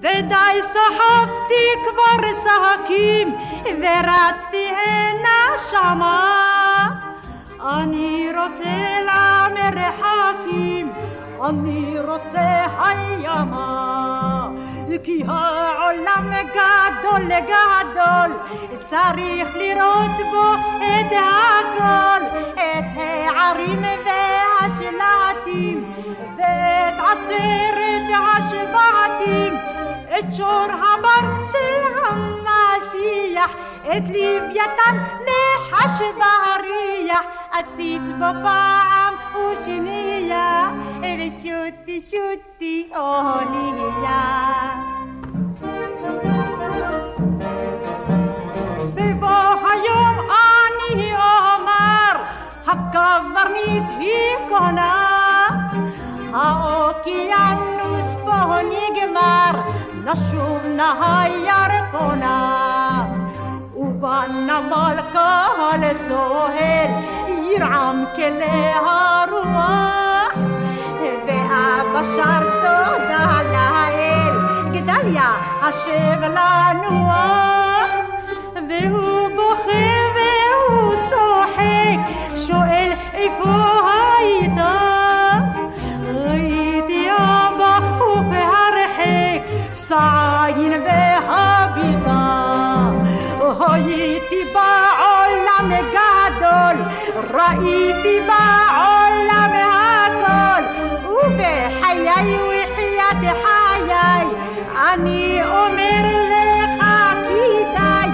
[0.00, 7.07] ודי סחבתי כבר שקים, ורצתי הנה שמה.
[7.68, 10.92] אני רוצה למרחקים,
[11.48, 14.48] אני רוצה הימה.
[15.04, 18.30] כי העולם גדול גדול,
[18.86, 25.92] צריך לראות בו את הכל, את הערים והשלטים,
[26.36, 29.54] ואת עשרת השבטים,
[30.18, 33.50] את שור הבר של המשיח,
[33.82, 34.96] את לוויתן
[35.26, 44.44] נחש בריח, עציץ בו פעם ושנייה, ושוטי שוטי אונייה.
[48.96, 52.24] בבוא היום אני אומר,
[52.66, 55.18] הקברניט היא קונה,
[56.34, 59.60] האוקיינוס פה נגמר,
[60.04, 62.58] נשוב הירקונה.
[63.76, 66.90] ובנמל קהל צוהל,
[67.28, 70.34] ירעם כלי הרוח,
[71.26, 74.36] ואבא שר תודה לאל,
[74.72, 75.30] גדליה
[75.62, 77.90] השב לנוח.
[78.68, 82.00] והוא בוכה והוא צוחק,
[82.46, 83.50] שואל איפה
[84.18, 84.97] היית?
[89.88, 92.48] סעין והביטה.
[93.60, 96.76] הייתי בעולם גדול,
[97.34, 100.62] ראיתי בעולם הכל,
[101.04, 104.26] ובחיי וחיית חיי,
[104.92, 106.84] אני אומר לך
[107.28, 108.10] כדאי,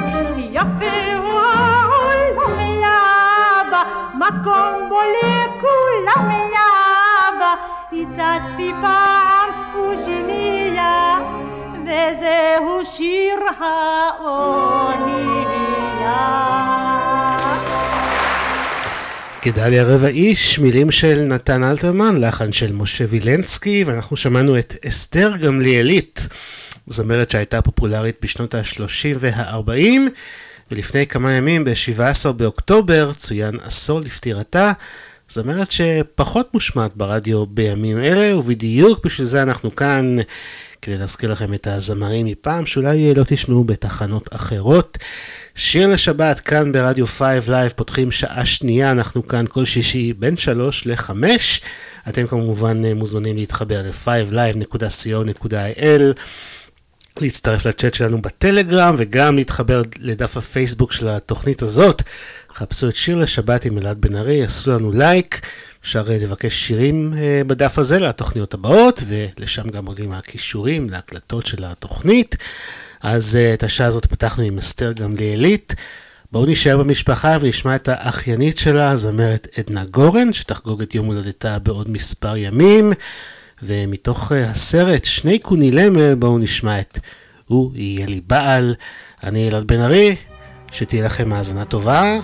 [0.50, 3.82] יפה הוא העולם יאבא,
[4.14, 7.54] מקום בו לכולם יאבא,
[7.92, 9.48] הצצתי פעם
[9.78, 11.33] ושנייה,
[11.84, 15.24] וזהו שיר האונייה.
[19.44, 25.36] גדליה רבע איש, מילים של נתן אלתרמן, לחן של משה וילנסקי, ואנחנו שמענו את אסתר
[25.36, 26.28] גמליאלית,
[26.86, 29.70] זמרת שהייתה פופולרית בשנות ה-30 וה-40,
[30.70, 34.72] ולפני כמה ימים, ב-17 באוקטובר, צוין עשור לפטירתה.
[35.28, 40.16] זאת זמרת שפחות מושמעת ברדיו בימים אלה, ובדיוק בשביל זה אנחנו כאן,
[40.84, 44.98] כדי להזכיר לכם את הזמרים מפעם, שאולי לא תשמעו בתחנות אחרות.
[45.54, 50.86] שיר לשבת כאן ברדיו 5 Live, פותחים שעה שנייה, אנחנו כאן כל שישי בין 3
[50.86, 51.12] ל-5.
[52.08, 56.18] אתם כמובן מוזמנים להתחבר ל-5live.co.il.
[57.20, 62.02] להצטרף לצ'אט שלנו בטלגרם וגם להתחבר לדף הפייסבוק של התוכנית הזאת.
[62.54, 65.40] חפשו את שיר לשבת עם אלעד בן ארי, עשו לנו לייק,
[65.82, 71.64] אפשר אה, לבקש שירים אה, בדף הזה לתוכניות הבאות, ולשם גם עולים הכישורים להקלטות של
[71.64, 72.36] התוכנית.
[73.02, 75.74] אז אה, את השעה הזאת פתחנו עם אסתר גמליאלית.
[76.32, 81.90] בואו נשאר במשפחה ונשמע את האחיינית שלה, הזמרת עדנה גורן, שתחגוג את יום הולדתה בעוד
[81.90, 82.92] מספר ימים.
[83.66, 86.98] ומתוך הסרט שני קוני למל, בואו נשמע את
[87.46, 88.74] הוא יהיה לי בעל.
[89.24, 90.16] אני אלעד בן ארי,
[90.72, 92.18] שתהיה לכם האזנה טובה.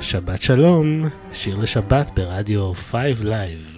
[0.00, 3.76] שבת שלום, שיר לשבת ברדיו 5 Live.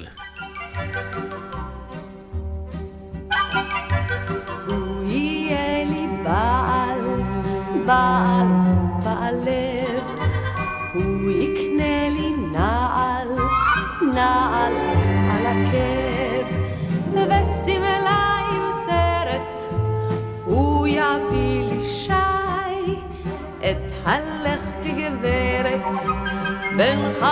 [6.25, 7.01] בעל,
[7.87, 8.47] בעל,
[9.05, 10.03] בעל לב.
[10.95, 13.29] הוא יקנה לי נעל,
[14.15, 14.56] נעל
[24.07, 25.81] הלך כגברת,
[26.77, 27.27] בין חברותיי.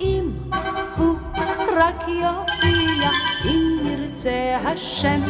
[0.00, 0.24] אם
[0.96, 1.16] הוא
[1.76, 3.10] רק יופיע,
[3.44, 5.20] אם ירצה השם.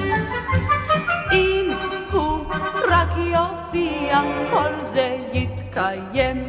[1.33, 1.73] אם
[2.13, 2.45] הוא
[2.91, 4.21] רק יופיע,
[4.51, 6.49] כל זה יתקיים.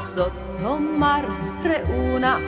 [0.00, 1.24] זאת תאמר
[1.64, 2.38] ראונה,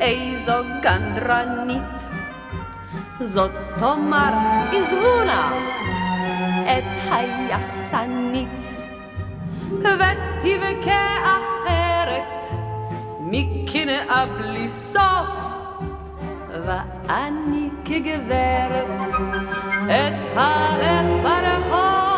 [0.00, 2.10] איזו גנדרנית.
[3.20, 4.32] זאת תאמר
[4.72, 5.48] עזבו נא
[6.64, 8.48] את היחסנית,
[9.72, 12.44] ותבכה אחרת
[13.20, 15.28] מקנאה בלי סוף,
[16.48, 19.00] ואני כגברת
[19.86, 22.13] אתהלך ברחוב.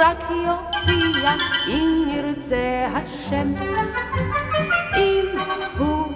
[0.00, 1.32] רק יופיע,
[1.68, 3.54] אם ירצה השם.
[4.96, 5.26] אם
[5.78, 6.06] הוא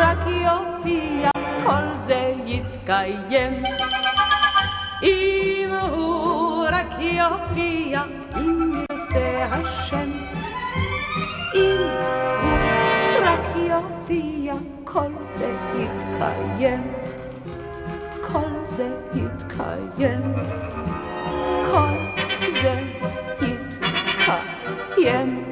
[0.00, 1.30] רק יופיע,
[1.64, 3.64] כל זה יתקיים.
[5.02, 8.02] אם הוא רק יופיע,
[8.36, 10.10] אם ירצה השם.
[11.54, 11.88] אם
[12.42, 16.92] הוא רק יופיע, כל זה יתקיים.
[18.32, 20.34] כל זה יתקיים.
[21.72, 21.94] כל
[22.50, 22.74] זה
[25.00, 25.44] יתקיים.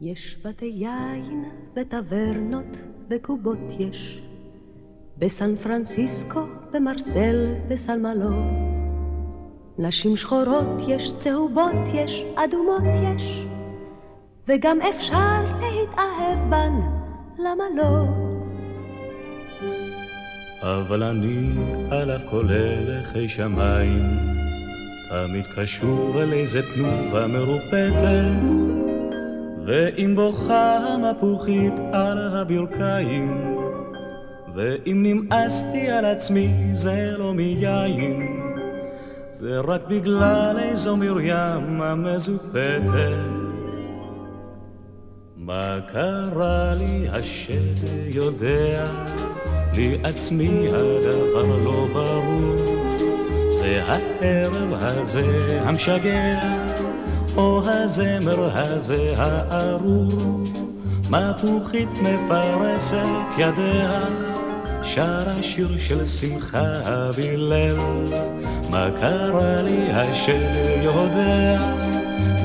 [0.00, 1.44] יש בתי יין
[1.76, 2.76] וטברנות
[3.10, 4.22] וקובות יש,
[5.18, 6.40] בסן פרנסיסקו,
[6.72, 8.30] במרסל, בסלמלו.
[9.78, 13.46] נשים שחורות יש, צהובות יש, אדומות יש,
[14.48, 17.01] וגם אפשר להתאהב בן,
[17.44, 18.06] למה לא?
[20.62, 21.48] אבל אני
[21.90, 24.18] על אף כל הלכי שמיים,
[25.10, 28.32] תמיד קשור אל איזה תנובה מרופטת,
[29.66, 33.56] ואם בוכה המפוחית על הברכיים,
[34.54, 38.26] ואם נמאסתי על עצמי זה לא מיין,
[39.32, 43.41] זה רק בגלל איזו מרים המזופתת.
[45.44, 48.84] מה קרה לי השד יודע,
[49.74, 52.56] לי עצמי הדבר לא ברור.
[53.50, 56.40] זה הערב הזה המשגע,
[57.36, 60.42] או הזמר הזה הארור.
[61.10, 64.00] מפוחית מפרסת ידיה,
[64.82, 67.76] שרה שיר של שמחה בליל.
[68.70, 71.60] מה קרה לי השד יודע,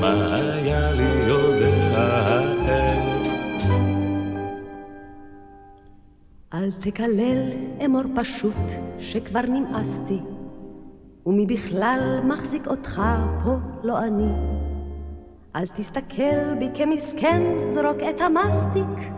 [0.00, 1.28] מה היה לי
[6.58, 7.52] אל תקלל,
[7.84, 8.54] אמור פשוט,
[8.98, 10.18] שכבר נמאסתי,
[11.26, 13.02] ומי בכלל מחזיק אותך
[13.44, 14.32] פה לא אני.
[15.56, 19.10] אל תסתכל בי כמסכן, זרוק את המסטיק,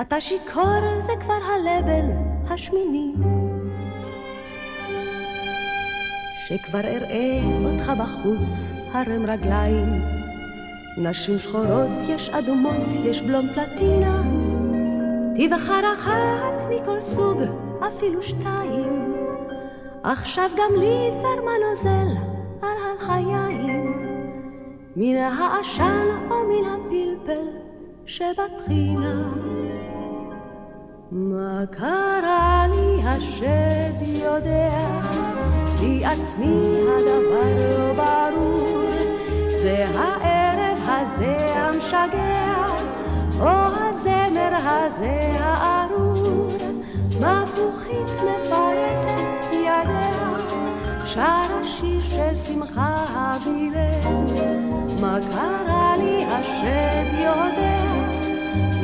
[0.00, 2.10] אתה שיכור זה כבר הלבל
[2.48, 3.12] השמיני.
[6.48, 10.02] שכבר אראה אותך בחוץ, הרם רגליים.
[10.98, 14.45] נשים שחורות יש אדומות, יש בלום פלטינה.
[15.38, 17.42] תבחר אחת מכל סוג,
[17.88, 19.14] אפילו שתיים.
[20.02, 22.08] עכשיו גם לי דבר נוזל
[22.62, 23.92] על הלחיים,
[24.96, 27.48] מן העשן או מן הפלפל
[28.06, 29.32] שבטחינה.
[31.10, 34.70] מה קרה לי השד יודע,
[35.80, 38.90] לי עצמי הדבר לא ברור,
[39.48, 41.45] זה הערב הזה
[44.56, 46.48] הזה הארור,
[47.16, 50.32] מפוחית מפרסת ידיה,
[51.06, 54.00] שר השיר של שמחה הבילל,
[55.00, 57.84] מה קרה לי השד יודע,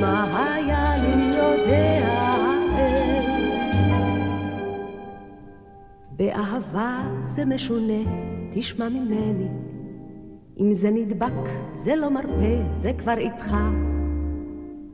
[0.00, 2.22] מה היה לי יודע.
[6.10, 8.02] באהבה זה משונה,
[8.54, 9.48] תשמע ממני.
[10.60, 13.54] אם זה נדבק, זה לא מרפא, זה כבר איתך.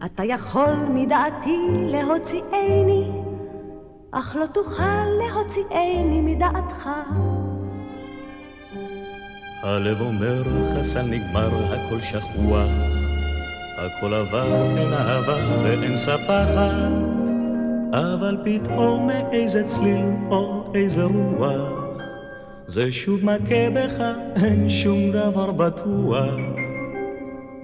[0.05, 3.11] אתה יכול מדעתי להוציאני,
[4.11, 6.89] אך לא תוכל להוציאני מדעתך.
[9.63, 12.71] הלב אומר חסל נגמר, הכל שכוח,
[13.79, 16.93] הכל עבר, אין אהבה ואין ספחת,
[17.93, 21.73] אבל פתאום איזה צליל או איזה רוח,
[22.67, 24.03] זה שוב מכה בך,
[24.43, 26.35] אין שום דבר בטוח,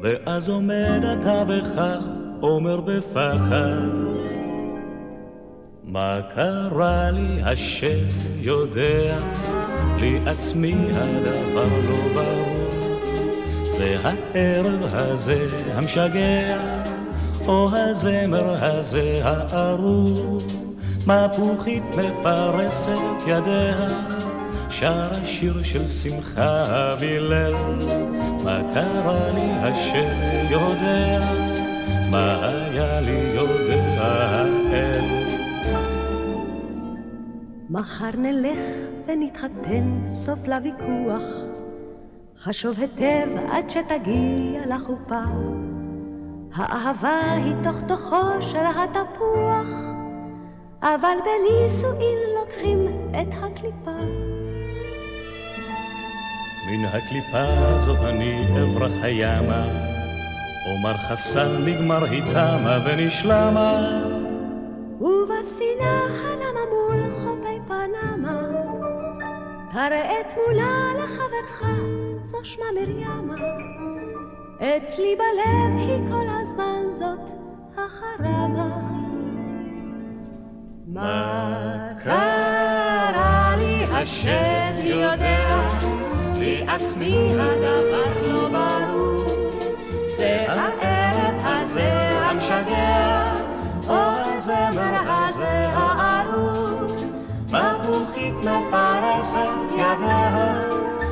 [0.02, 3.88] ואז עומד אתה וכך אומר בפחד,
[5.84, 8.08] מה קרה לי השם
[8.40, 9.16] יודע,
[10.00, 12.54] לי עצמי הדבר לא ברור.
[13.70, 16.56] זה הערב הזה המשגע,
[17.46, 20.42] או הזמר הזה הארור.
[21.06, 23.88] מפוחית מפרסת ידיה,
[24.70, 27.54] שר השיר של שמחה והלל.
[28.44, 31.20] מה קרה לי השם יודע,
[32.14, 35.00] מה היה לי יודע האל.
[37.70, 38.58] מחר נלך
[39.06, 41.22] ונתחתן, סוף לוויכוח.
[42.38, 45.24] חשוב היטב עד שתגיע לחופה.
[46.54, 49.68] האהבה היא תוך תוכו של התפוח,
[50.82, 54.00] אבל בנישואין לוקחים את הקליפה.
[56.66, 59.93] מן הקליפה הזאת אני אברח הימה,
[60.66, 64.00] אומר חסל נגמר היא תמה ונשלמה.
[65.00, 68.40] ובספינה הנמה מול חופי פנמה,
[69.72, 71.62] הראה תמונה לחברך,
[72.22, 73.34] זו שמה מרימה.
[74.60, 77.30] אצלי בלב היא כל הזמן זאת
[77.76, 78.78] החרמה.
[80.86, 85.70] מה קרה לי השד יודע,
[86.38, 89.33] לי עצמי הדבר לא ברור.
[90.16, 93.24] זה הערב הזה המשגע,
[93.88, 96.86] או הזמר הזה הארור.
[97.44, 100.60] מפוחית מפרסת ידיה,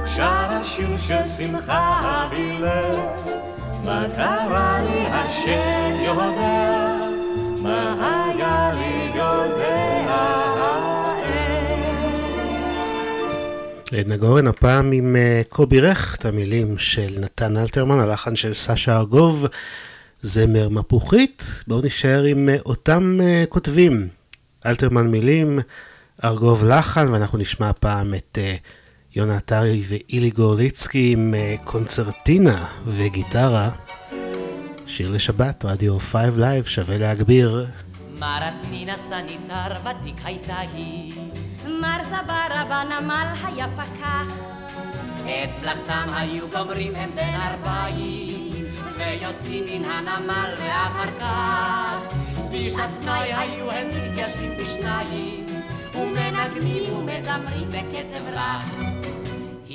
[0.06, 2.96] שר השיר של שמחה והלל.
[3.84, 6.96] מה קרה לי השם יודע,
[7.62, 10.51] מה היה לי יודע
[13.98, 19.47] עדנה גורן הפעם עם אה, קובי רכט, המילים של נתן אלתרמן, הלחן של סשה ארגוב,
[20.23, 21.62] זמר מפוחית.
[21.66, 24.09] בואו נשאר עם אה, אותם אה, כותבים,
[24.66, 25.59] אלתרמן מילים,
[26.24, 28.39] ארגוב לחן, ואנחנו נשמע הפעם את
[29.14, 33.70] יונה עטרי ואילי גורליצקי עם קונצרטינה וגיטרה.
[34.86, 37.66] שיר לשבת, רדיו 5 לייב, שווה להגביר.
[38.19, 41.12] מרתנינה סניטר ותיק הייתה היא
[41.82, 44.34] מר סברה בנמל היה פקח
[45.24, 48.64] את מלאכתם היו גומרים הם בן ארבעים
[48.98, 52.14] ויוצאים מן הנמל ואחר כך.
[52.50, 55.46] בשעת פנאי היו הם מתיישבים בשניים
[55.94, 58.59] ומנגנים ומזמרים בקצב רע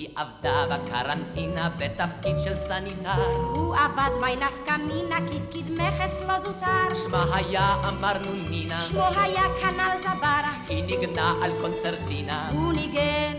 [0.08, 3.22] היא עבדה בקרנטינה בתפקיד של סניטר.
[3.56, 6.96] הוא עבד מי נפקא מינה כפקיד מכס לא זוטר.
[7.04, 8.82] שמה היה אמרנו נינה.
[8.82, 10.46] שמו היה כנ"ל זברה.
[10.70, 12.50] היא ניגנה על קונצרטינה.
[12.52, 13.34] הוא ניגן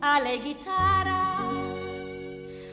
[0.00, 1.40] עלי גיטרה.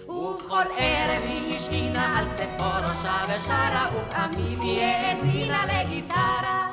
[0.08, 6.72] ובכל ערב היא השעינה על כתפו ראשה ושרה, ופעמים היא האזינה לגיטרה.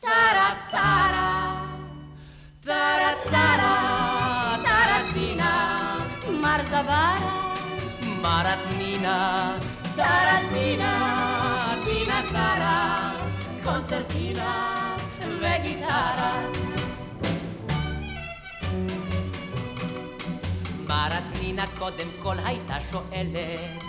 [0.00, 1.64] טרה טרה,
[2.60, 4.21] טרה טרה.
[6.60, 7.16] זברה,
[8.22, 9.52] מרתנינה,
[9.96, 13.10] טרטינה, טינה טרה,
[13.64, 14.74] קונצרטינה
[15.20, 16.32] וגיטרה.
[20.88, 23.82] מרתנינה קודם כל הייתה שואלת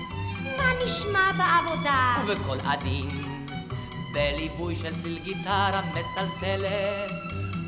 [0.57, 2.13] מה נשמע בעבודה?
[2.23, 3.07] ובקול עדין,
[4.13, 7.11] בליווי של צליל גיטרה מצלצלת,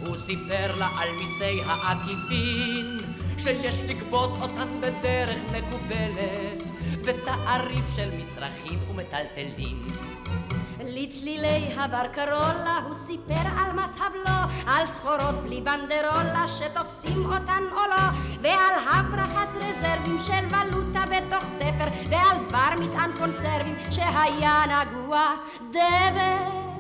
[0.05, 2.97] הוא סיפר לה על מיסי העקיפין,
[3.45, 6.63] שיש לגבות אותן בדרך מקובלת,
[7.07, 9.81] בתעריף של מצרכים ומטלטלים.
[10.79, 18.05] לצלילי הברקרולה הוא סיפר על מס הבלו, על סחורות בלי בנדרולה שתופסים אותן או לא,
[18.41, 25.27] ועל הברחת רזרבים של ולוטה בתוך תפר, ועל דבר מטען קונסרבים שהיה נגוע
[25.71, 26.74] דבר.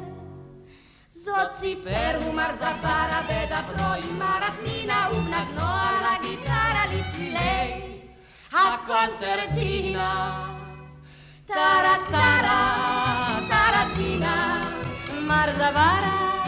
[1.25, 7.81] זאת סיפר הוא מר זפרה בדברו עם מרת מינה ובנגנו על הגיטרה לצלילי
[8.53, 10.13] הקונצרטינה.
[11.45, 12.75] טרה טרה
[13.49, 14.61] טרטינה
[15.21, 16.43] מר זווארה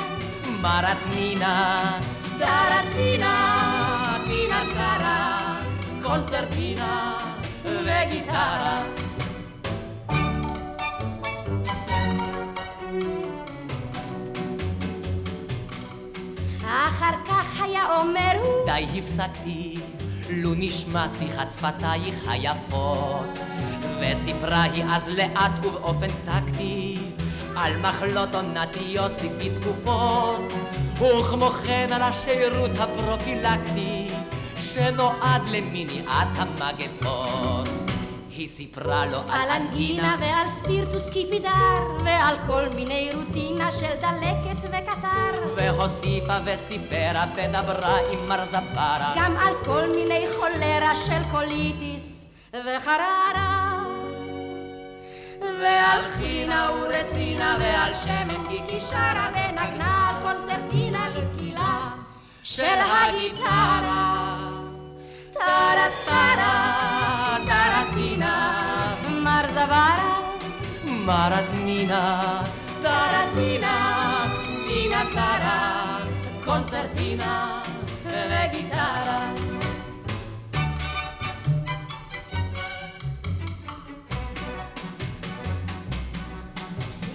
[0.61, 1.99] מרת נינה,
[2.39, 3.57] טרטינה
[4.25, 4.63] טינה
[17.89, 19.75] אומר הוא די הפסקתי,
[20.29, 23.39] לו נשמע שיחת שפתייך היפות,
[23.99, 26.95] וסיפרה היא אז לאט ובאופן טקטי,
[27.55, 30.53] על מחלות עונתיות לפי תקופות,
[30.93, 34.07] וכמו כן על השירות הפרופילקטי,
[34.61, 37.96] שנועד למניעת המגפות.
[38.37, 45.43] היא סיפרה לו על אנגינה ועל ספירטוס קיפידר ועל כל מיני רוטינה של דלקת וקטר
[45.57, 53.83] והוסיפה וסיפרה ודברה עם מר זפרה גם על כל מיני חולרה של קוליטיס וחררה
[55.41, 61.89] ועל חינה ורצינה ועל שמן גיקי שרה ונגנה על קונצרטינה לצלילה
[62.43, 64.37] של הגיטרה
[65.33, 67.06] טרה טרה
[71.07, 72.43] מרת נינה
[72.81, 74.25] טרטינה
[74.67, 75.99] טינה טרה
[76.45, 77.61] קונצרטינה
[78.05, 79.29] וגיטרה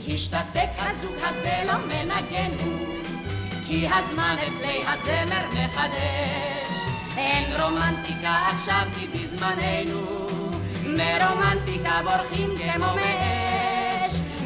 [0.08, 2.78] השתתק הזוג הזה לא מנגן הוא
[3.66, 6.70] כי הזמן את כלי הזמר מחדש
[7.16, 10.26] אין רומנטיקה עכשיו כי בזמננו
[10.84, 13.31] מרומנטיקה בורחים כמו מאש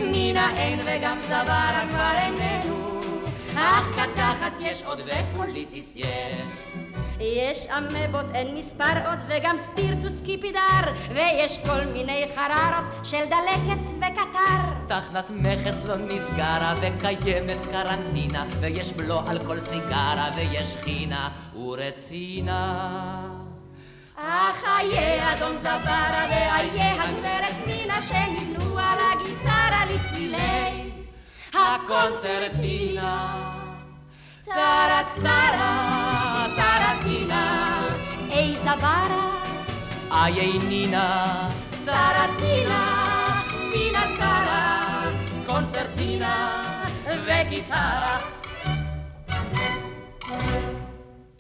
[0.01, 3.01] מן האין וגם זווארה כבר איננו.
[3.57, 6.37] אך קתחת יש עוד ופוליטיס יש.
[7.21, 10.93] יש אמבות אין מספר עוד וגם ספירטוס קיפידר.
[11.15, 14.87] ויש כל מיני חררות של דלקת וקטר.
[14.89, 18.45] תחנת מכס לא נסגרה וקיימת קרנטינה.
[18.61, 23.36] ויש בלו על כל סיגרה ויש חינה ורצינה
[24.37, 30.91] אך איה אדון זברה ואיה הגברת מינה שנבנו על הגיטרה לצלילי
[31.55, 33.43] הקונצרטינה
[34.45, 37.67] טרה טרה טרטינה
[38.33, 39.31] אי זברה
[40.13, 41.49] איי נינה
[41.85, 43.13] טרטינה
[43.73, 45.03] טינה טרה
[45.47, 46.63] קונצרטינה
[47.27, 48.19] וגיטרה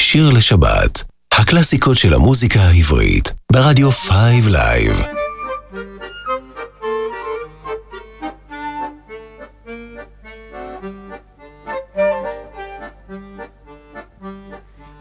[0.00, 1.05] שיר לשבת,
[1.38, 5.02] הקלאסיקות של המוזיקה העברית, ברדיו 5 Live.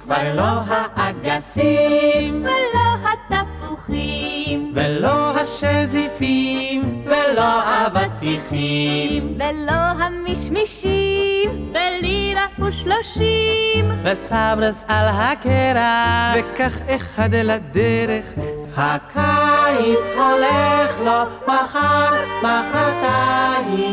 [0.03, 0.61] כבר לא
[0.95, 7.61] האגסים ולא התפוחים, ולא השזיפים ולא
[8.25, 13.91] האבטיחים ולא המשמישים, בלירה ושלושים.
[14.03, 16.35] וסברס על הקרח.
[16.35, 18.25] וכך אחד לדרך
[18.77, 23.85] הקיץ הולך לו מחר מחרתיים.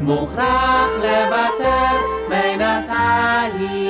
[0.00, 1.96] מוכרח לוותר
[2.28, 3.88] בינתיים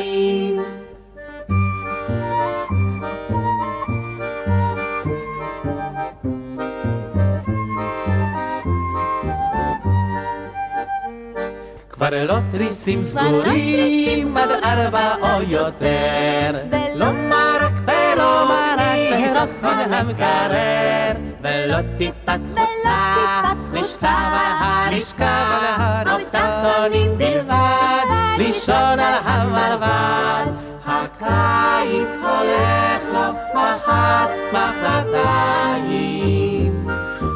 [11.99, 16.59] כבר לא תריסים סגורים עד ארבע או יותר.
[16.95, 19.49] לא מרק ולא מרק פירות
[19.91, 21.13] המקרר.
[21.43, 23.43] ולא טיפת חוצה
[23.73, 28.05] לשכב על הרשקה עוד תחתונים בלבד.
[28.39, 30.47] לישון על המרבד.
[30.87, 35.99] הקיץ הולך לו מחר מחרתיים.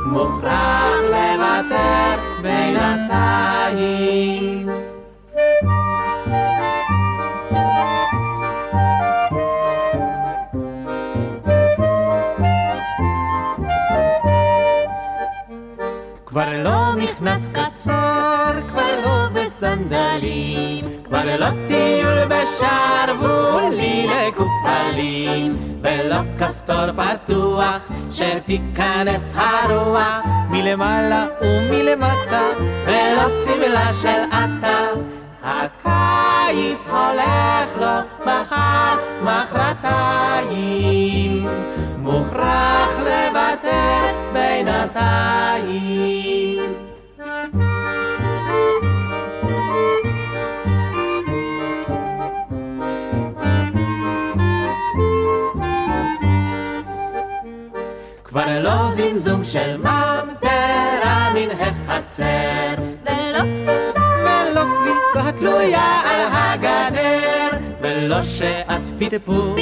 [0.07, 4.23] מוכרח לוותר בינתיים
[16.33, 26.93] כבר לא נכנס קצר, כבר לא בסדר סנדלים, כבר לא טיול בשרוולים מקופלים, ולא כפתור
[26.93, 32.43] פתוח שתיכנס הרוח מלמעלה ומלמטה,
[32.87, 34.87] ולא שמלה של עטה.
[35.45, 41.03] הקיץ הולך לו מחר, מחרתיים,
[42.03, 44.01] מוכרח לוותר
[44.33, 45.83] בינתיים.
[58.25, 62.75] כבר לא זמזום של ממטרה מן החצר,
[63.05, 66.12] ולא כביסה, ולא כביסה תלויה
[68.23, 69.59] ולא שעת פטפוט,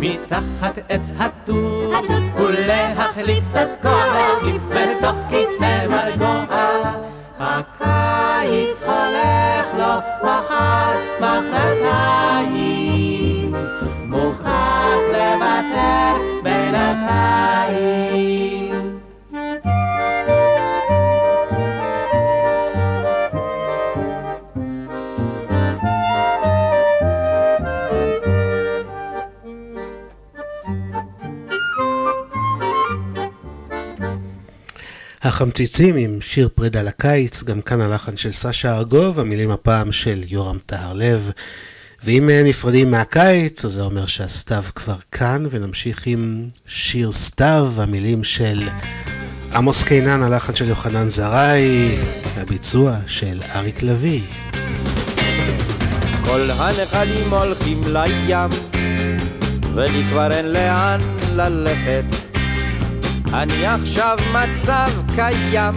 [0.00, 2.04] מתחת עץ התות,
[2.36, 4.27] ולהחליף קצת כוח
[35.38, 40.58] החמציצים עם שיר פרידה לקיץ, גם כאן הלחן של סשה ארגוב, המילים הפעם של יורם
[40.66, 41.30] טהרלב.
[42.04, 48.68] ואם נפרדים מהקיץ, אז זה אומר שהסתיו כבר כאן, ונמשיך עם שיר סתיו, המילים של
[49.54, 51.98] עמוס קינן, הלחן של יוחנן זרעי,
[52.36, 54.22] והביצוע של אריק לביא.
[56.24, 58.50] כל הנחלים הולכים לים,
[59.74, 60.04] ולי
[60.34, 61.00] אין לאן
[61.34, 62.27] ללכת.
[63.34, 65.74] אני עכשיו מצב קיים,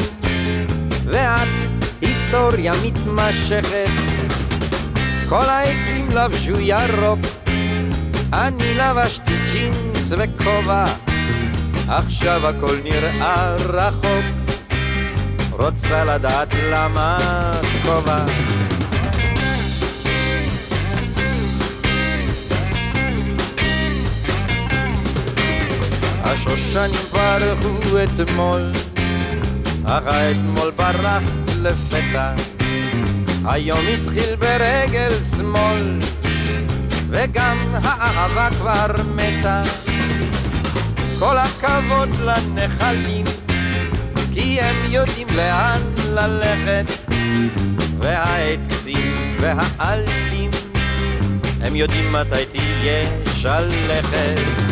[1.05, 1.47] ואת
[2.01, 3.89] היסטוריה מתמשכת.
[5.29, 7.19] כל העצים לבשו ירוק,
[8.33, 10.83] אני לבשתי ג'ינס וכובע,
[11.87, 14.25] עכשיו הכל נראה רחוק.
[15.51, 17.17] רוצה לדעת למה
[17.83, 18.25] כובע.
[26.31, 28.71] השושנים פרחו אתמול,
[29.85, 31.23] אך האתמול ברח
[31.61, 32.33] לפתע.
[33.45, 35.99] היום התחיל ברגל שמאל,
[37.09, 38.85] וגם האהבה כבר
[39.15, 39.61] מתה.
[41.19, 43.25] כל הכבוד לנחלים,
[44.33, 46.91] כי הם יודעים לאן ללכת,
[47.99, 50.51] והעצים והעלים,
[51.61, 53.03] הם יודעים מתי תהיה
[53.33, 54.70] שלכת.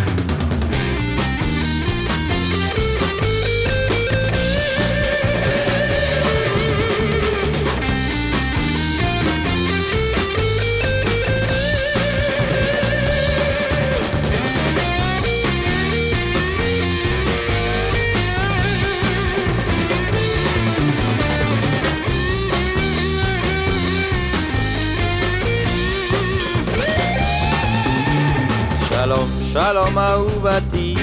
[29.60, 30.96] שלום, אהובתי,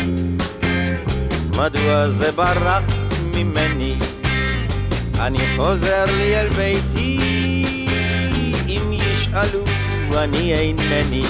[1.56, 2.82] מדוע זה ברח
[3.34, 3.96] ממני?
[5.18, 7.18] אני חוזר לי אל ביתי,
[8.68, 9.64] אם ישאלו
[10.16, 11.22] אני אינני.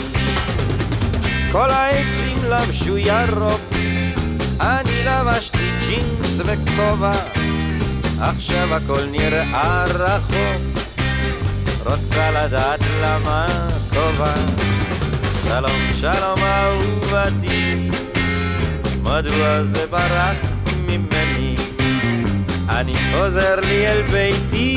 [1.53, 3.61] כל העצים לבשו ירוק,
[4.61, 7.13] אני לבשתי ג'ינס וכובע,
[8.21, 10.85] עכשיו הכל נראה רחוק,
[11.87, 13.47] רוצה לדעת למה
[13.91, 14.35] כובע.
[15.49, 17.89] שלום, שלום אהובתי,
[19.03, 20.37] מדוע זה ברח
[20.89, 21.57] ממני?
[22.69, 24.77] אני חוזר לי אל ביתי,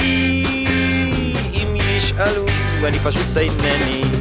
[1.54, 2.46] אם ישאלו,
[2.84, 4.19] אני פשוט אינני.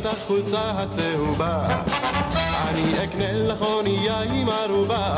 [0.00, 1.64] את החולצה הצהובה,
[2.68, 5.14] אני אקנה לך אונייה עם ערובה,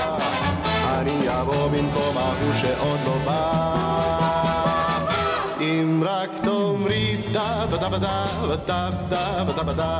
[0.98, 4.12] אני אבוא במקום ההוא שעוד לא בא.
[5.60, 9.98] אם רק תאמרי דה בדה בדה בדה בדה בדה בדה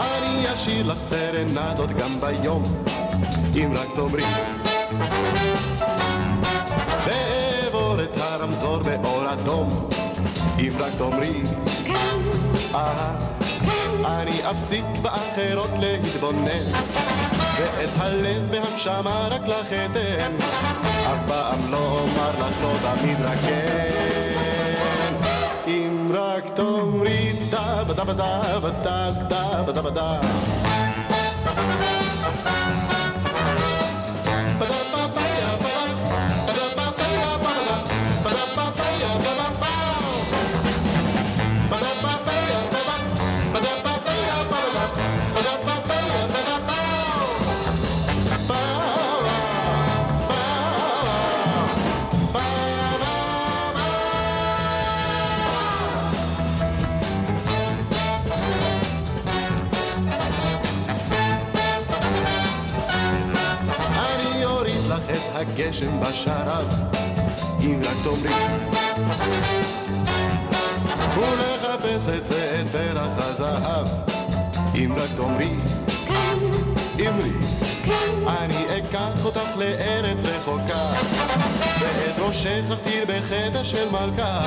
[0.00, 2.62] אני אשאיר לך סרנדות גם ביום.
[3.56, 4.24] אם רק תאמרי
[10.58, 11.42] אם רק תאמרי.
[11.84, 12.18] כן.
[12.74, 13.16] אהה
[14.04, 16.64] אני אפסיק באחרות להתבונן.
[17.58, 20.32] ואת הלב והנשמה רק לך אתן.
[20.82, 25.14] אף פעם לא אומר לך לא תמיד רק כן.
[25.66, 30.20] אם רק תאמרי דה בדה בדה בדה בדה בדה בדה
[65.66, 66.66] את הגשם בשרב,
[67.60, 68.34] אם רק תאמרי.
[71.16, 73.86] ונחפש את זה את פרח הזהב,
[74.74, 75.50] אם רק תאמרי.
[77.00, 77.30] אמרי,
[78.26, 80.92] אני אקח אותך לארץ רחוקה,
[81.80, 84.40] ואת ראשך אכתיר בחדר של מלכה,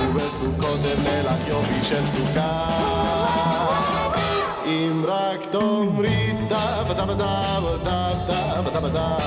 [0.00, 2.70] ובסוכות אבנה לך יופי של סוכה.
[4.66, 8.08] אם רק תאמרי דה בדה בדה בדה
[8.62, 9.18] בדה בדה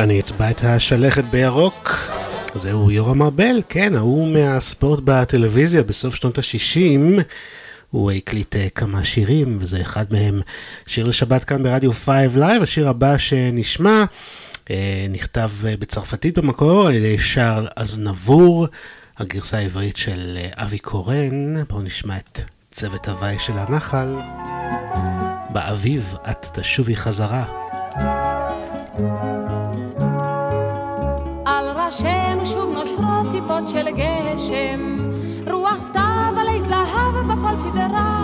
[0.00, 2.10] אני אצבע את השלכת בירוק.
[2.54, 7.22] זהו יורם ארבל, כן, ההוא מהספורט בטלוויזיה בסוף שנות ה-60.
[7.90, 10.40] הוא הקליט אה, כמה שירים, וזה אחד מהם
[10.86, 12.62] שיר לשבת כאן ברדיו 5 Live.
[12.62, 14.04] השיר הבא שנשמע
[14.70, 18.66] אה, נכתב אה, בצרפתית במקור על ידי שארל אזנבור,
[19.18, 21.64] הגרסה העברית של אבי קורן.
[21.68, 22.40] בואו נשמע את
[22.70, 24.16] צוות הווי של הנחל.
[25.52, 27.44] באביב את תשובי חזרה.
[28.98, 29.59] על
[31.90, 34.96] ראשינו שוב נושרות טיפות של גשם,
[35.50, 38.22] רוח סתיו עלי זהב בכל פזרה,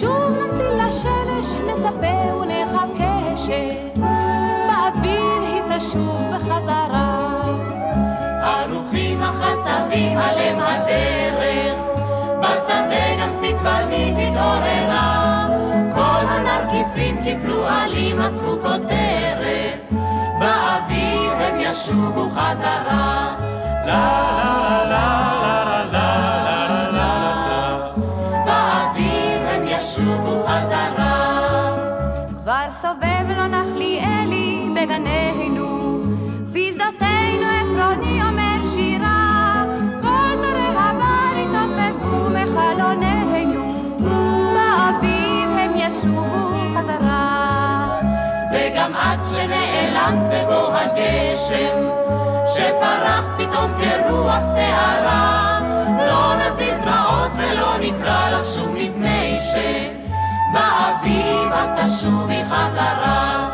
[0.00, 4.22] שוב נמתין לשמש, נצפה ונחכה שבאביב
[5.42, 7.42] היא תשוב בחזרה.
[8.42, 11.74] ערוכים החצבים עליהם הדרך,
[12.40, 15.46] בשדה גם סטבנית התעוררה,
[15.94, 19.25] כל הנרקיסים קיפלו עלים אספו כותרת,
[21.76, 23.34] ישובו חזרה.
[23.86, 24.04] לה
[24.36, 25.08] לה לה
[25.44, 27.12] לה לה לה לה
[28.46, 31.14] באביב הם ישובו חזרה.
[32.42, 35.65] כבר סובב לו נחליאלי בגנינו,
[50.06, 51.78] חם בבוא הגשם,
[52.48, 55.58] שפרח פתאום כרוח שערה.
[56.06, 60.72] לא נזיל דמעות ולא נקרא לך שוב מפני שבאביב
[61.52, 63.48] את תשובי חזרה.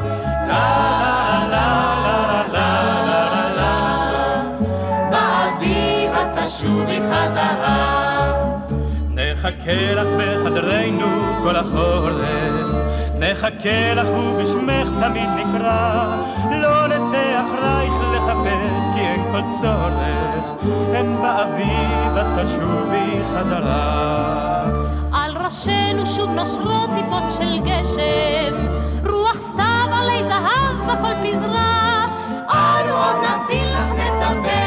[0.49, 1.69] לה לה
[2.05, 4.43] לה לה לה
[5.11, 7.83] באביב את תשובי חזרה.
[9.15, 11.11] נחכה לך בחדרנו
[11.43, 12.62] כל החורף
[13.33, 16.17] נחכה לך ובשמך תמיד נקרא,
[16.51, 20.45] לא נצא אחרייך לחפש כי אין כל צורך,
[20.95, 24.65] הן באביב את תשובי חזרה.
[25.13, 28.67] על ראשינו שוב נושרות טיפות של גשם,
[29.11, 32.07] רוח סתיו עלי זהב בכל פזרה.
[32.51, 34.62] אנו עוד נמתין לך, נצפה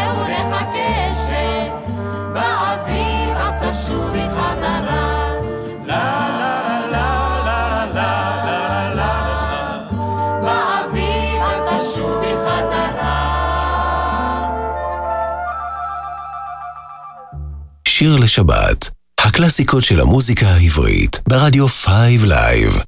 [18.05, 22.79] שיר לשבת, הקלאסיקות של המוזיקה העברית, ברדיו 5 Live.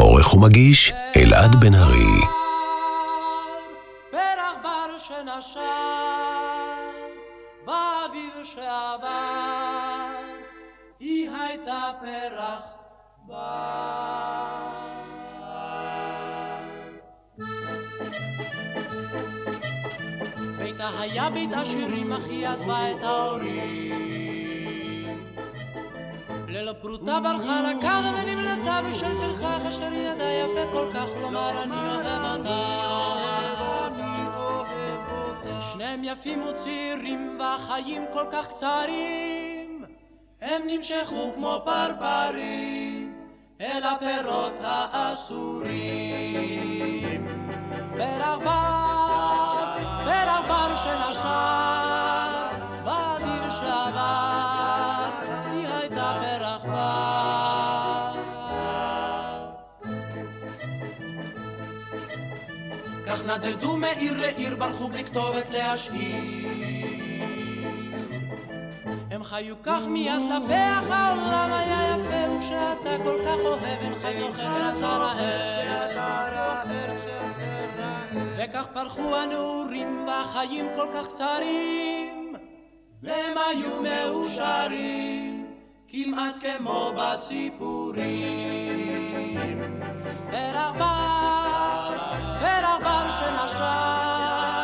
[0.00, 2.20] עורך ומגיש, אלעד בן ארי.
[21.00, 24.29] היה בית עשירים, אך היא עזבה את ההורים.
[26.52, 27.86] ללא פרוטה ברחה לקו
[28.22, 32.90] ונמלטה בשל פרחח אשר ידע יפה כל כך לומר אני אוהב אותה.
[35.72, 39.84] שניהם יפים וצעירים והחיים כל כך קצרים,
[40.40, 43.14] הם נמשכו כמו פרפרים
[43.60, 45.70] אל הפירות האסורים.
[47.96, 52.48] פרח בר, פרח בר שנשר,
[52.84, 54.59] באוויר שעבר,
[63.06, 66.40] כך נדדו מעיר לעיר, ברחו בלי כתובת להשאיר.
[69.10, 74.86] הם חיו כך מיד לפח, העולם היה יפה, ושאתה כל כך אוהב, אינך זוכר שאתה
[74.86, 76.68] רעב.
[78.36, 82.34] וכך פרחו הנעורים, והחיים כל כך קצרים,
[83.02, 85.39] והם היו מאושרים,
[85.92, 88.00] כמעט כמו בסיפורים.
[90.30, 91.96] פרח בר,
[92.40, 94.59] פרח בר שנשר,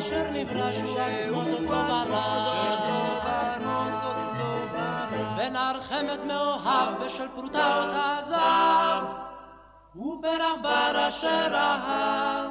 [0.00, 2.30] אשר נברא שהוא עצמו זאת ברא.
[5.36, 9.04] ונער חמד מאוהב בשל פרוטה אותה עזב,
[9.96, 12.50] ופרח בר אשר אהב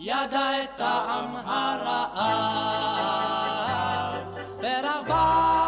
[0.00, 2.20] ידע את טעם הרעב.
[4.60, 5.59] פרח בר,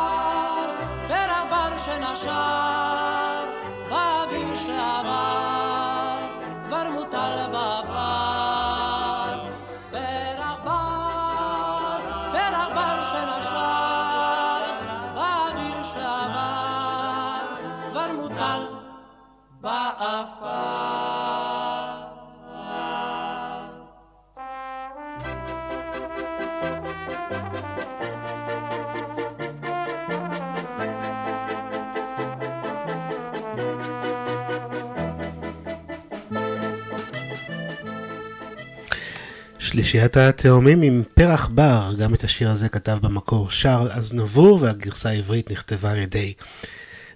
[39.73, 45.53] שלישיית התאומים עם פרח בר, גם את השיר הזה כתב במקור שרל אזנבור, והגרסה העברית
[45.53, 46.33] נכתבה על ידי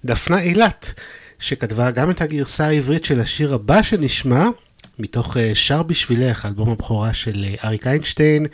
[0.05, 1.01] דפנה אילת,
[1.39, 4.49] שכתבה גם את הגרסה העברית של השיר הבא שנשמע,
[4.99, 8.47] מתוך אה, שר בשבילך, אלבום הבכורה של אה, אריק איינשטיין,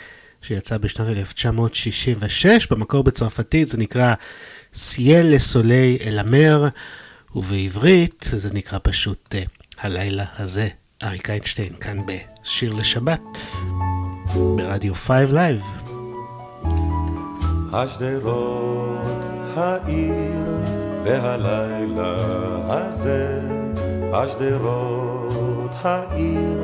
[0.43, 4.15] שיצא בשנת 1966, במקור בצרפתית זה נקרא
[4.75, 6.69] סייל לסולי אל המר,
[7.35, 9.43] ובעברית זה נקרא פשוט אה,
[9.79, 10.69] הלילה הזה.
[11.05, 13.39] אריק איינשטיין כאן בשיר לשבת,
[14.57, 15.63] ברדיו 5 Live.
[17.73, 19.27] השדרות,
[19.57, 20.61] העיר
[21.05, 22.17] והלילה
[22.69, 23.41] הזה,
[24.13, 26.61] השדרות, העיר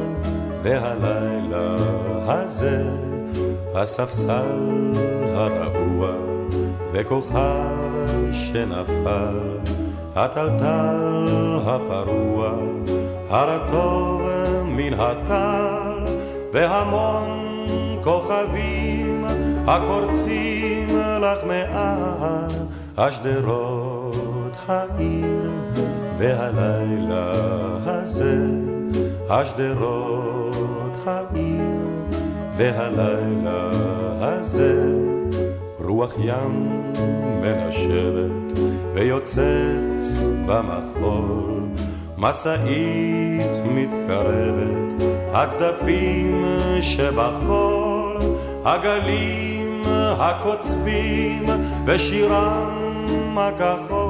[0.63, 1.77] והלילה
[2.27, 2.85] הזה,
[3.75, 4.93] הספסל
[5.35, 6.13] הרעוע
[6.93, 9.59] וכוכב שנפל,
[10.17, 12.53] הטלטל הפרוע,
[13.31, 14.23] הרטוב
[14.65, 16.15] מן הטל,
[16.53, 17.29] והמון
[18.05, 19.25] כוכבים
[19.67, 20.89] הקורצים
[21.21, 22.49] לך מעל
[22.97, 25.51] השדרות העיר
[26.19, 27.33] והלילה
[27.87, 28.47] הזה.
[29.31, 31.87] השדרות העיר
[32.57, 33.71] והלילה
[34.21, 34.95] הזה.
[35.85, 36.93] רוח ים
[37.43, 38.59] מנשבת
[38.95, 40.01] ויוצאת
[40.47, 41.68] במחול
[42.21, 46.45] משאית מתקרבת הצדפים
[46.81, 48.17] שבחול
[48.65, 49.83] הגלים
[50.19, 51.45] הקוצבים
[51.87, 54.08] ושירם הכחול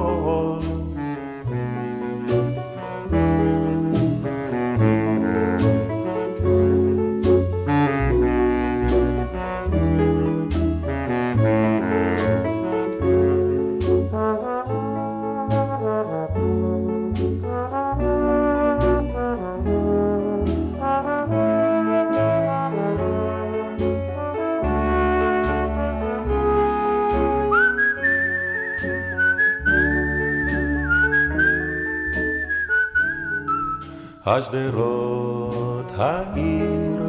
[34.30, 37.02] השדרות העיר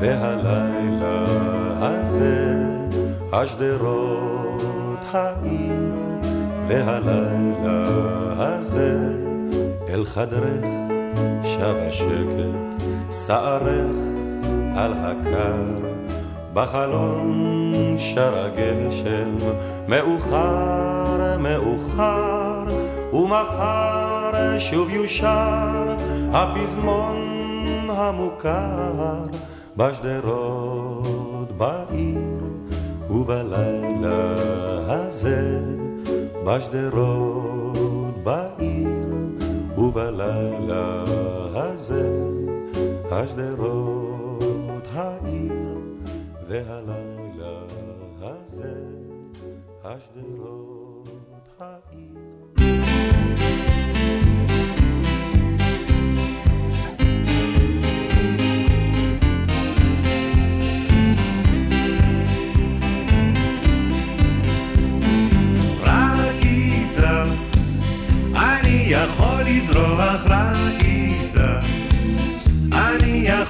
[0.00, 1.24] והלילה
[1.80, 2.54] הזה,
[3.32, 5.94] השדרות העיר
[6.68, 7.82] והלילה
[8.36, 9.12] הזה,
[9.88, 10.64] אל חדרך
[11.44, 13.96] שב השקט, שערך
[14.76, 15.88] על הקר,
[16.54, 19.36] בחלון שר הגשם,
[19.88, 22.64] מאוחר, מאוחר,
[23.12, 25.93] ומחר שוב יושר
[26.36, 27.16] הפזמון
[27.90, 29.24] המוכר
[29.76, 32.40] בשדרות בעיר
[33.10, 34.34] ובלילה
[34.86, 35.60] הזה
[36.46, 39.08] בשדרות בעיר
[39.78, 41.04] ובלילה
[41.54, 42.24] הזה
[43.10, 45.78] השדרות העיר
[46.48, 47.58] והלילה
[48.20, 48.74] הזה
[49.84, 52.43] השדרות העיר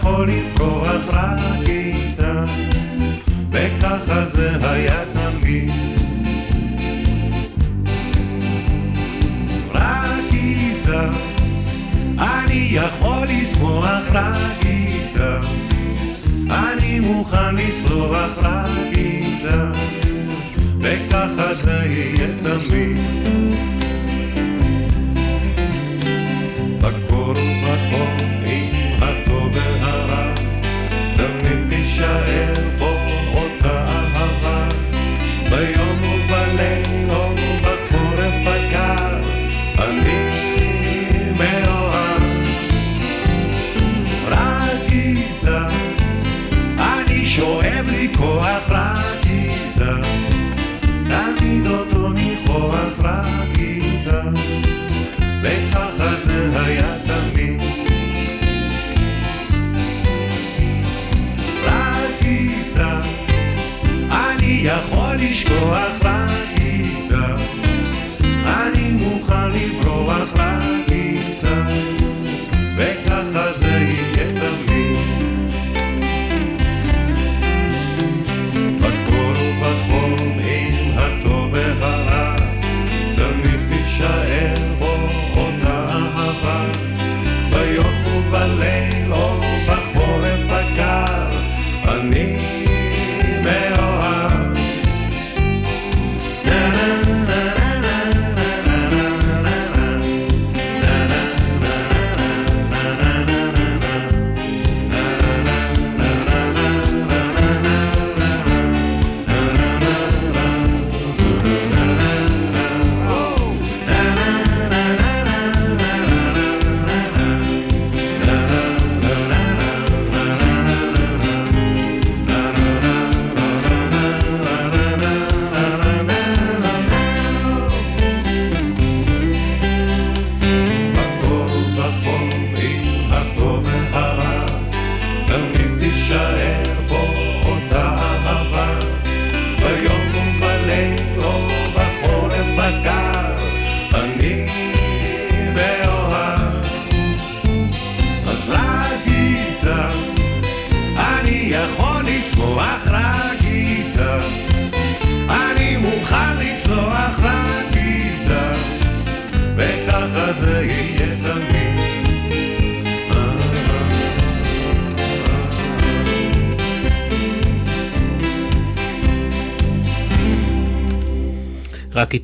[0.05, 2.45] יכול לפרוח רק איתה,
[3.51, 5.71] וככה זה היה תמיד.
[9.71, 11.09] רק איתה,
[12.19, 15.41] אני יכול לשמוח רק איתה,
[16.51, 19.73] אני מוכן לסלוח רק איתה,
[20.81, 23.01] וככה זה יהיה תמיד.
[26.81, 28.34] בקור ובחום
[31.97, 32.94] Michael
[65.35, 66.44] לשכוח רק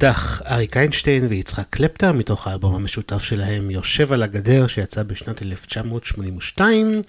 [0.05, 7.03] איתך, אריק איינשטיין ויצחק קלפטר, מתוך האלבום המשותף שלהם יושב על הגדר, שיצא בשנת 1982,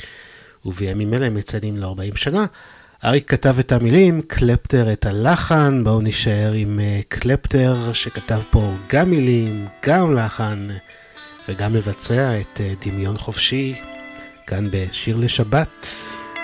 [0.65, 2.45] ובימים אלה מציינים לו 40 שנה.
[3.05, 9.09] אריק כתב את המילים, קלפטר את הלחן, בואו נישאר עם uh, קלפטר שכתב פה גם
[9.09, 10.67] מילים, גם לחן,
[11.49, 13.75] וגם מבצע את uh, דמיון חופשי,
[14.47, 15.87] כאן בשיר לשבת,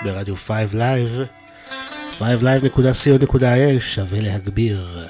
[0.04, 1.20] ברדיו 5 Live,
[2.18, 5.08] 5live.co.il, שווה להגביר.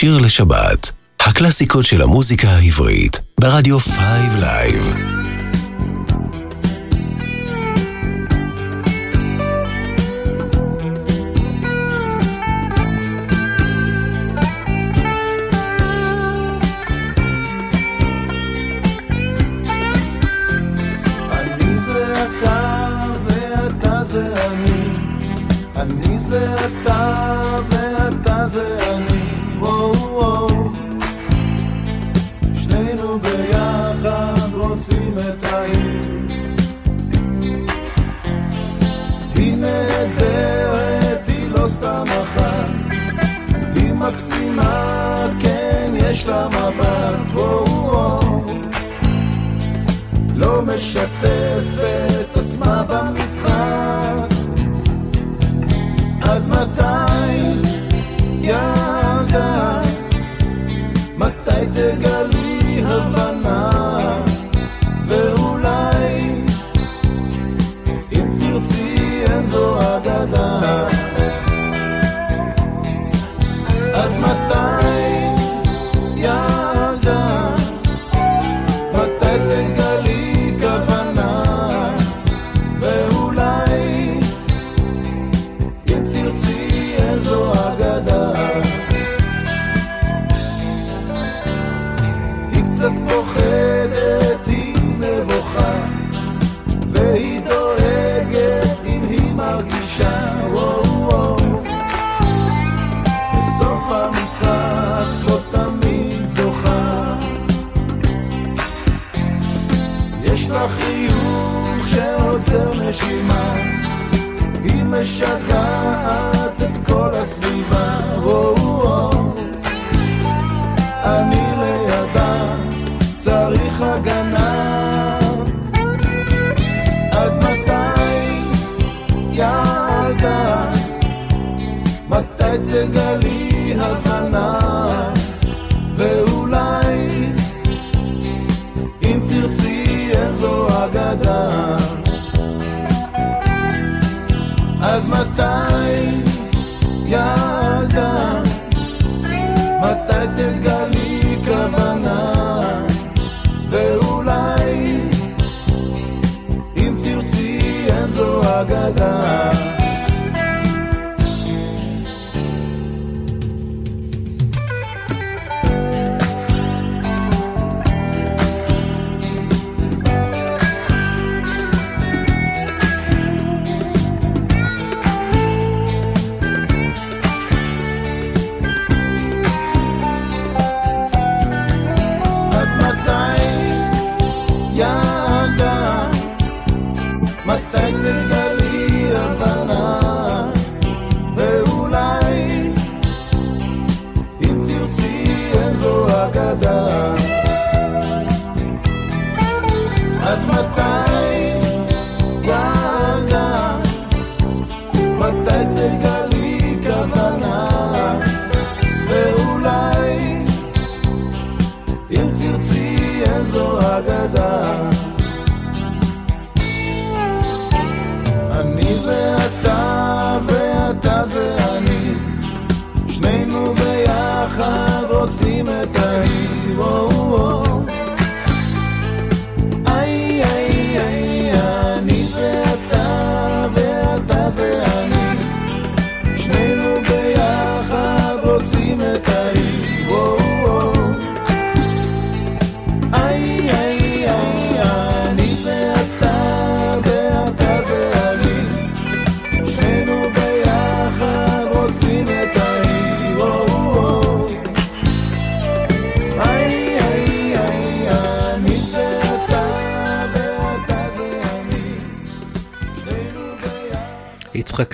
[0.00, 3.96] שיר לשבת, הקלאסיקות של המוזיקה העברית, ברדיו 5
[4.38, 5.09] Live.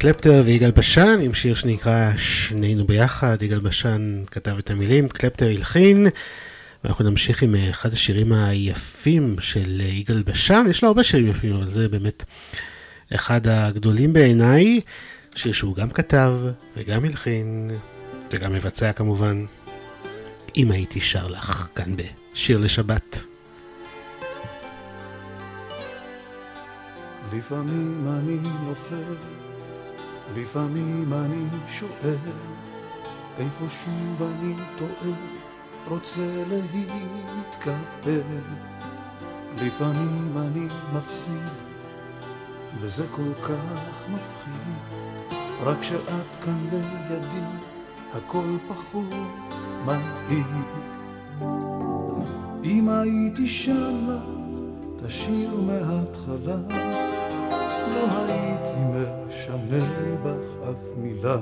[0.06, 6.06] קלפטר ויגאל בשן עם שיר שנקרא שנינו ביחד, יגאל בשן כתב את המילים, קלפטר הלחין.
[6.84, 11.26] ואנחנו נמשיך עם אה, אחד השירים היפים של אה, יגאל בשן, יש לו הרבה שירים
[11.26, 12.24] יפים, אבל זה באמת
[13.14, 14.80] אחד הגדולים בעיניי,
[15.34, 16.32] שיר שהוא גם כתב
[16.76, 17.70] וגם הלחין
[18.32, 19.44] וגם מבצע כמובן.
[20.56, 23.24] אם הייתי שר לך כאן בשיר לשבת.
[27.32, 28.38] לפעמים אני
[28.68, 29.45] נופל,
[30.34, 32.16] לפעמים אני שואל,
[33.38, 35.16] איפה שוב אני טועה,
[35.88, 38.20] רוצה להתקפל.
[39.62, 41.50] לפעמים אני מפסיד,
[42.80, 44.98] וזה כל כך מפחיד,
[45.64, 47.44] רק שאת כאן לידי,
[48.12, 49.14] הכל פחות
[49.84, 50.46] מדאיג.
[52.64, 54.18] אם הייתי שמה
[54.96, 56.56] את השיר מההתחלה,
[57.94, 59.84] לא הייתי משנה
[60.24, 61.36] בך אף מילה.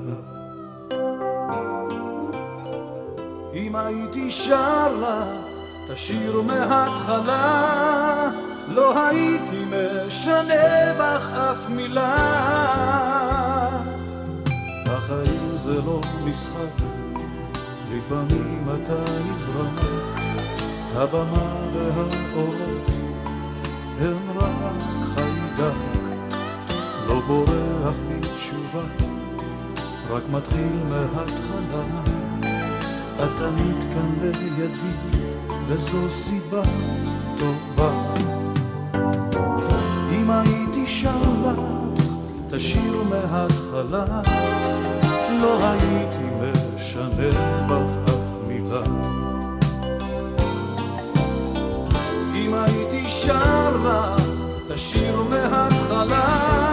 [3.53, 5.45] אם הייתי שר לך
[5.85, 8.31] את השיר מההתחלה,
[8.67, 12.15] לא הייתי משנה בך אף מילה.
[14.85, 16.83] החיים זה לא משחק,
[17.91, 19.85] לפעמים אתה נזרק,
[20.95, 22.91] הבמה והאורות
[23.99, 24.51] הם רק
[25.15, 25.94] חיידק,
[27.07, 28.81] לא בורח בתשובה,
[30.09, 31.83] רק מתחיל מההתחלה.
[33.23, 34.67] את תמיד כאן לידי,
[35.67, 36.61] וזו סיבה
[37.39, 37.91] טובה.
[40.11, 41.59] אם הייתי שר לך
[42.47, 44.21] את השיר מההתחלה,
[45.41, 47.29] לא הייתי משנה
[47.69, 48.81] בך אף מילה.
[52.35, 54.21] אם הייתי שר לך
[54.65, 56.64] את השיר מההתחלה,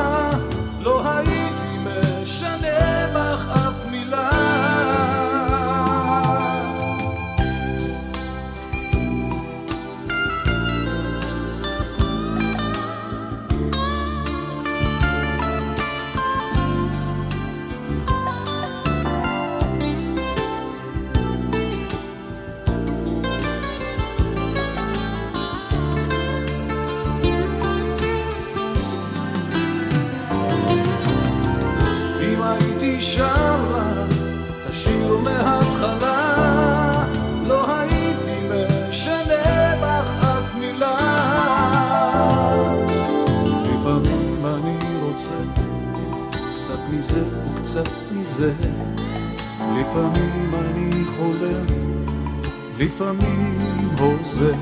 [52.94, 54.54] לפעמים הוזה.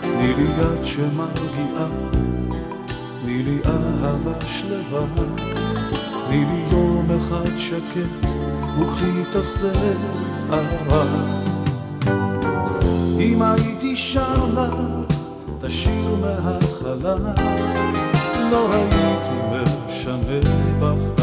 [0.00, 1.88] תני לי יד שמרגיעה,
[3.22, 5.06] תני לי אהבה שלווה.
[6.26, 8.28] תני לי יום אחד שקט,
[8.80, 11.04] וקחי את הסערה.
[13.18, 14.74] אם הייתי שר לך,
[15.60, 17.16] תשיר מההתחלה,
[18.50, 19.36] לא הייתי
[19.88, 20.40] משנה
[20.78, 21.15] בך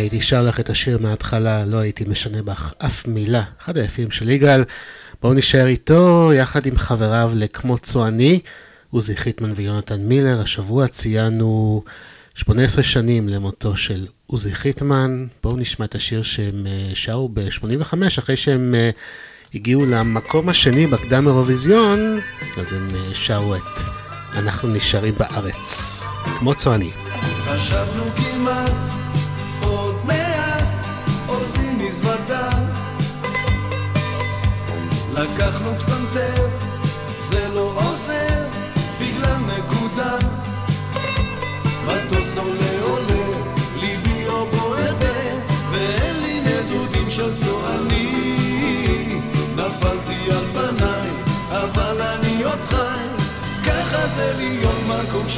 [0.00, 3.42] הייתי שר לך את השיר מההתחלה, לא הייתי משנה בך אף מילה.
[3.62, 4.64] אחד היפים של יגאל.
[5.22, 8.40] בואו נשאר איתו, יחד עם חבריו לכמו צועני,
[8.90, 10.40] עוזי חיטמן ויונתן מילר.
[10.40, 11.82] השבוע ציינו
[12.34, 15.26] 18 שנים למותו של עוזי חיטמן.
[15.42, 18.90] בואו נשמע את השיר שהם אה, שרו ב-85, אחרי שהם אה,
[19.54, 22.20] הגיעו למקום השני בקדם אירוויזיון,
[22.60, 23.80] אז הם אה, שרו את
[24.34, 26.02] אנחנו נשארים בארץ,
[26.38, 26.90] כמו צועני.
[27.44, 28.99] חשבנו כמעט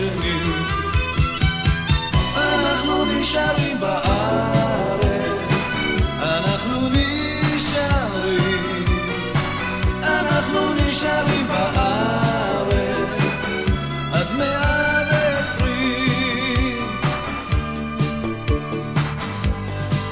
[0.02, 0.42] שני
[2.36, 5.72] אנחנו נשארים בארץ,
[6.22, 6.88] אנחנו
[7.54, 8.84] נשארים,
[10.02, 13.08] אנחנו נשארים בארץ,
[14.12, 16.86] עד מאה ועשרים.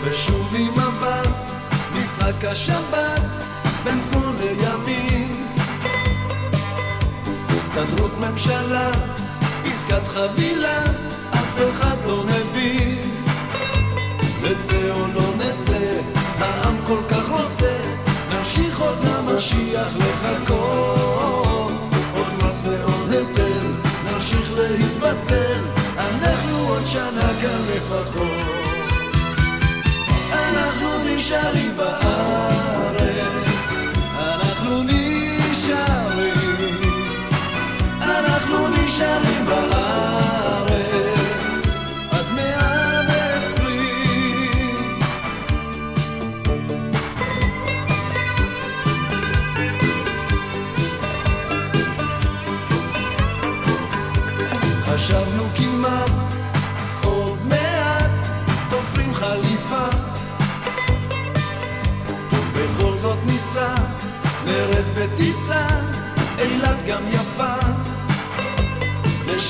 [0.04, 1.28] ושוב עם מבט,
[1.94, 3.22] משחק השבת,
[3.84, 5.46] בין שמאל לימין.
[7.50, 8.90] הסתדרות ממשלה,
[9.90, 10.82] עסקת חבילה,
[11.30, 13.10] אף אחד לא מבין.
[14.42, 16.00] נצא או לא נצא,
[16.38, 17.76] העם כל כך רוצה,
[18.30, 21.72] נמשיך עוד למשיח לחכות.
[22.16, 23.66] עוד מס ועוד היטל,
[24.04, 25.64] נמשיך להתבטל,
[25.98, 28.30] אנחנו עוד שנה כאן לפחות.
[30.32, 33.10] אנחנו נשארים בארץ,
[34.18, 36.34] אנחנו נשארים,
[38.02, 39.39] אנחנו נשארים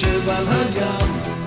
[0.01, 1.40] נשב על הים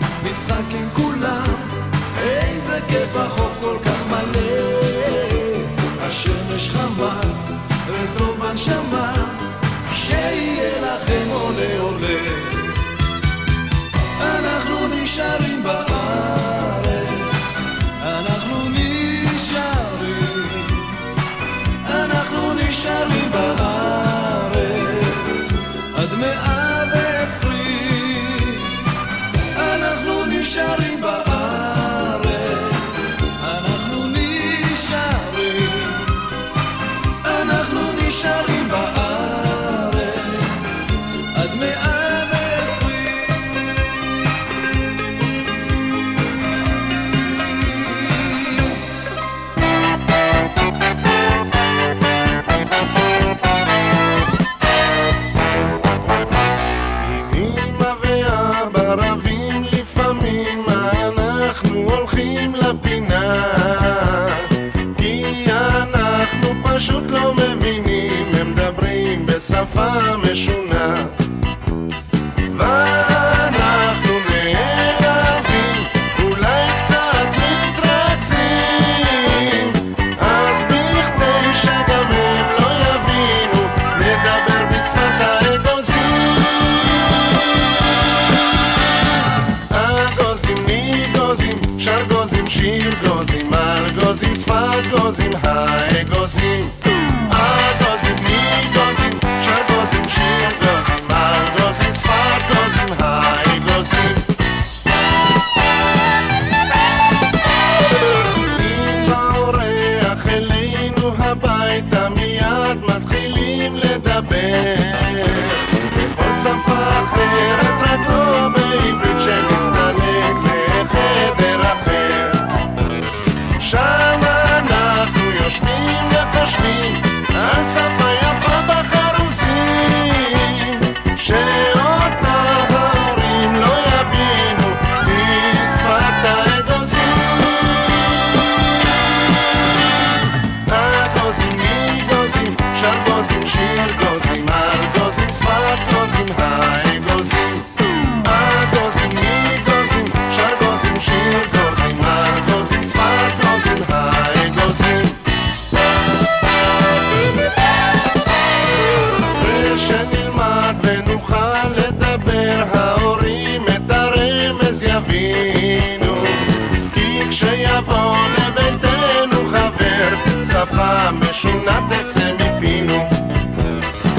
[170.73, 173.09] שפה משונה תצא מפינו.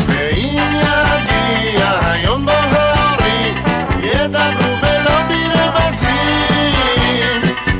[0.07, 3.55] ואם יגיע היום בו ההורים,
[4.03, 6.11] ידברו ולא ברמזים,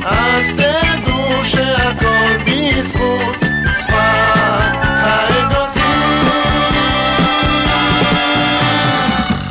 [0.05, 3.35] אז תדעו שהכל בזכות
[3.79, 5.83] שפת האגוזים.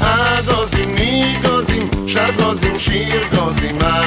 [0.01, 4.05] אגוזים ניגוזים, שר גוזים, שיר גוזים, על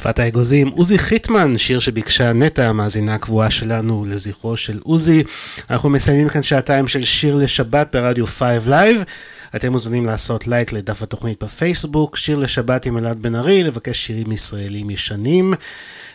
[0.00, 5.22] שפת האגוזים, עוזי חיטמן, שיר שביקשה נטע, המאזינה הקבועה שלנו לזכרו של עוזי.
[5.70, 9.04] אנחנו מסיימים כאן שעתיים של שיר לשבת ברדיו 5 Live.
[9.56, 14.32] אתם מוזמנים לעשות לייק לדף התוכנית בפייסבוק, שיר לשבת עם אלעד בן ארי, לבקש שירים
[14.32, 15.54] ישראלים ישנים.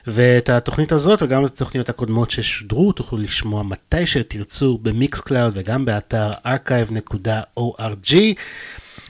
[0.07, 5.85] ואת התוכנית הזאת וגם את התוכניות הקודמות ששודרו תוכלו לשמוע מתי שתרצו ב Mixcloud וגם
[5.85, 8.15] באתר archive.org.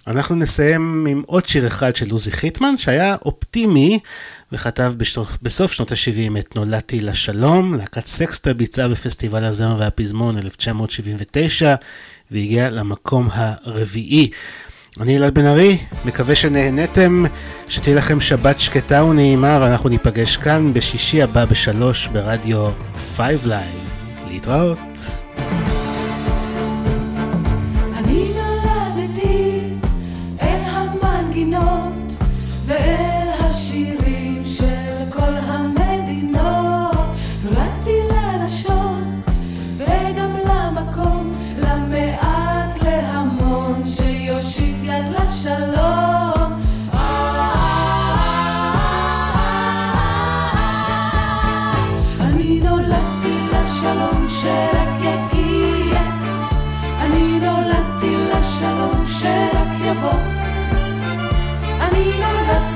[0.07, 3.99] אנחנו נסיים עם עוד שיר אחד של עוזי חיטמן שהיה אופטימי
[4.51, 4.93] וכתב
[5.41, 11.75] בסוף שנות ה-70 את נולדתי לשלום, להקת סקסטה ביצעה בפסטיבל הזמר והפזמון 1979
[12.31, 14.29] והגיע למקום הרביעי.
[14.99, 17.23] אני אלעד בן ארי, מקווה שנהנתם,
[17.67, 23.95] שתהיה לכם שבת שקטה ונעימה ואנחנו ניפגש כאן בשישי הבא בשלוש ברדיו 5 Live.
[24.27, 25.11] להתראות.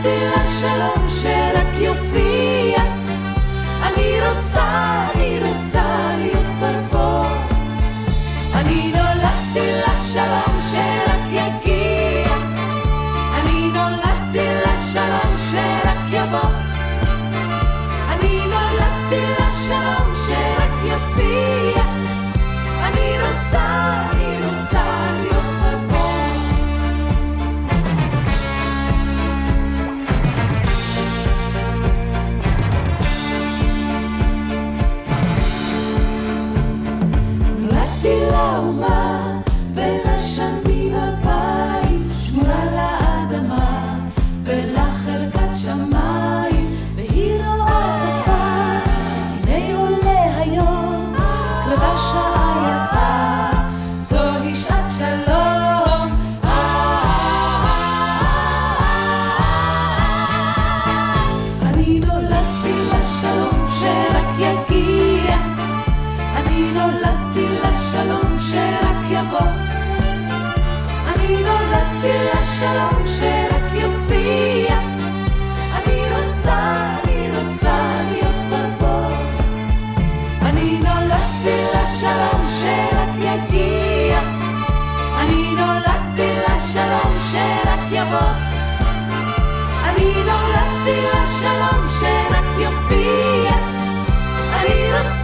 [0.03, 2.83] נולדתי לשלום שרק יופיע.
[3.83, 5.18] אני רוצה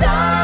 [0.04, 0.35] יופיע.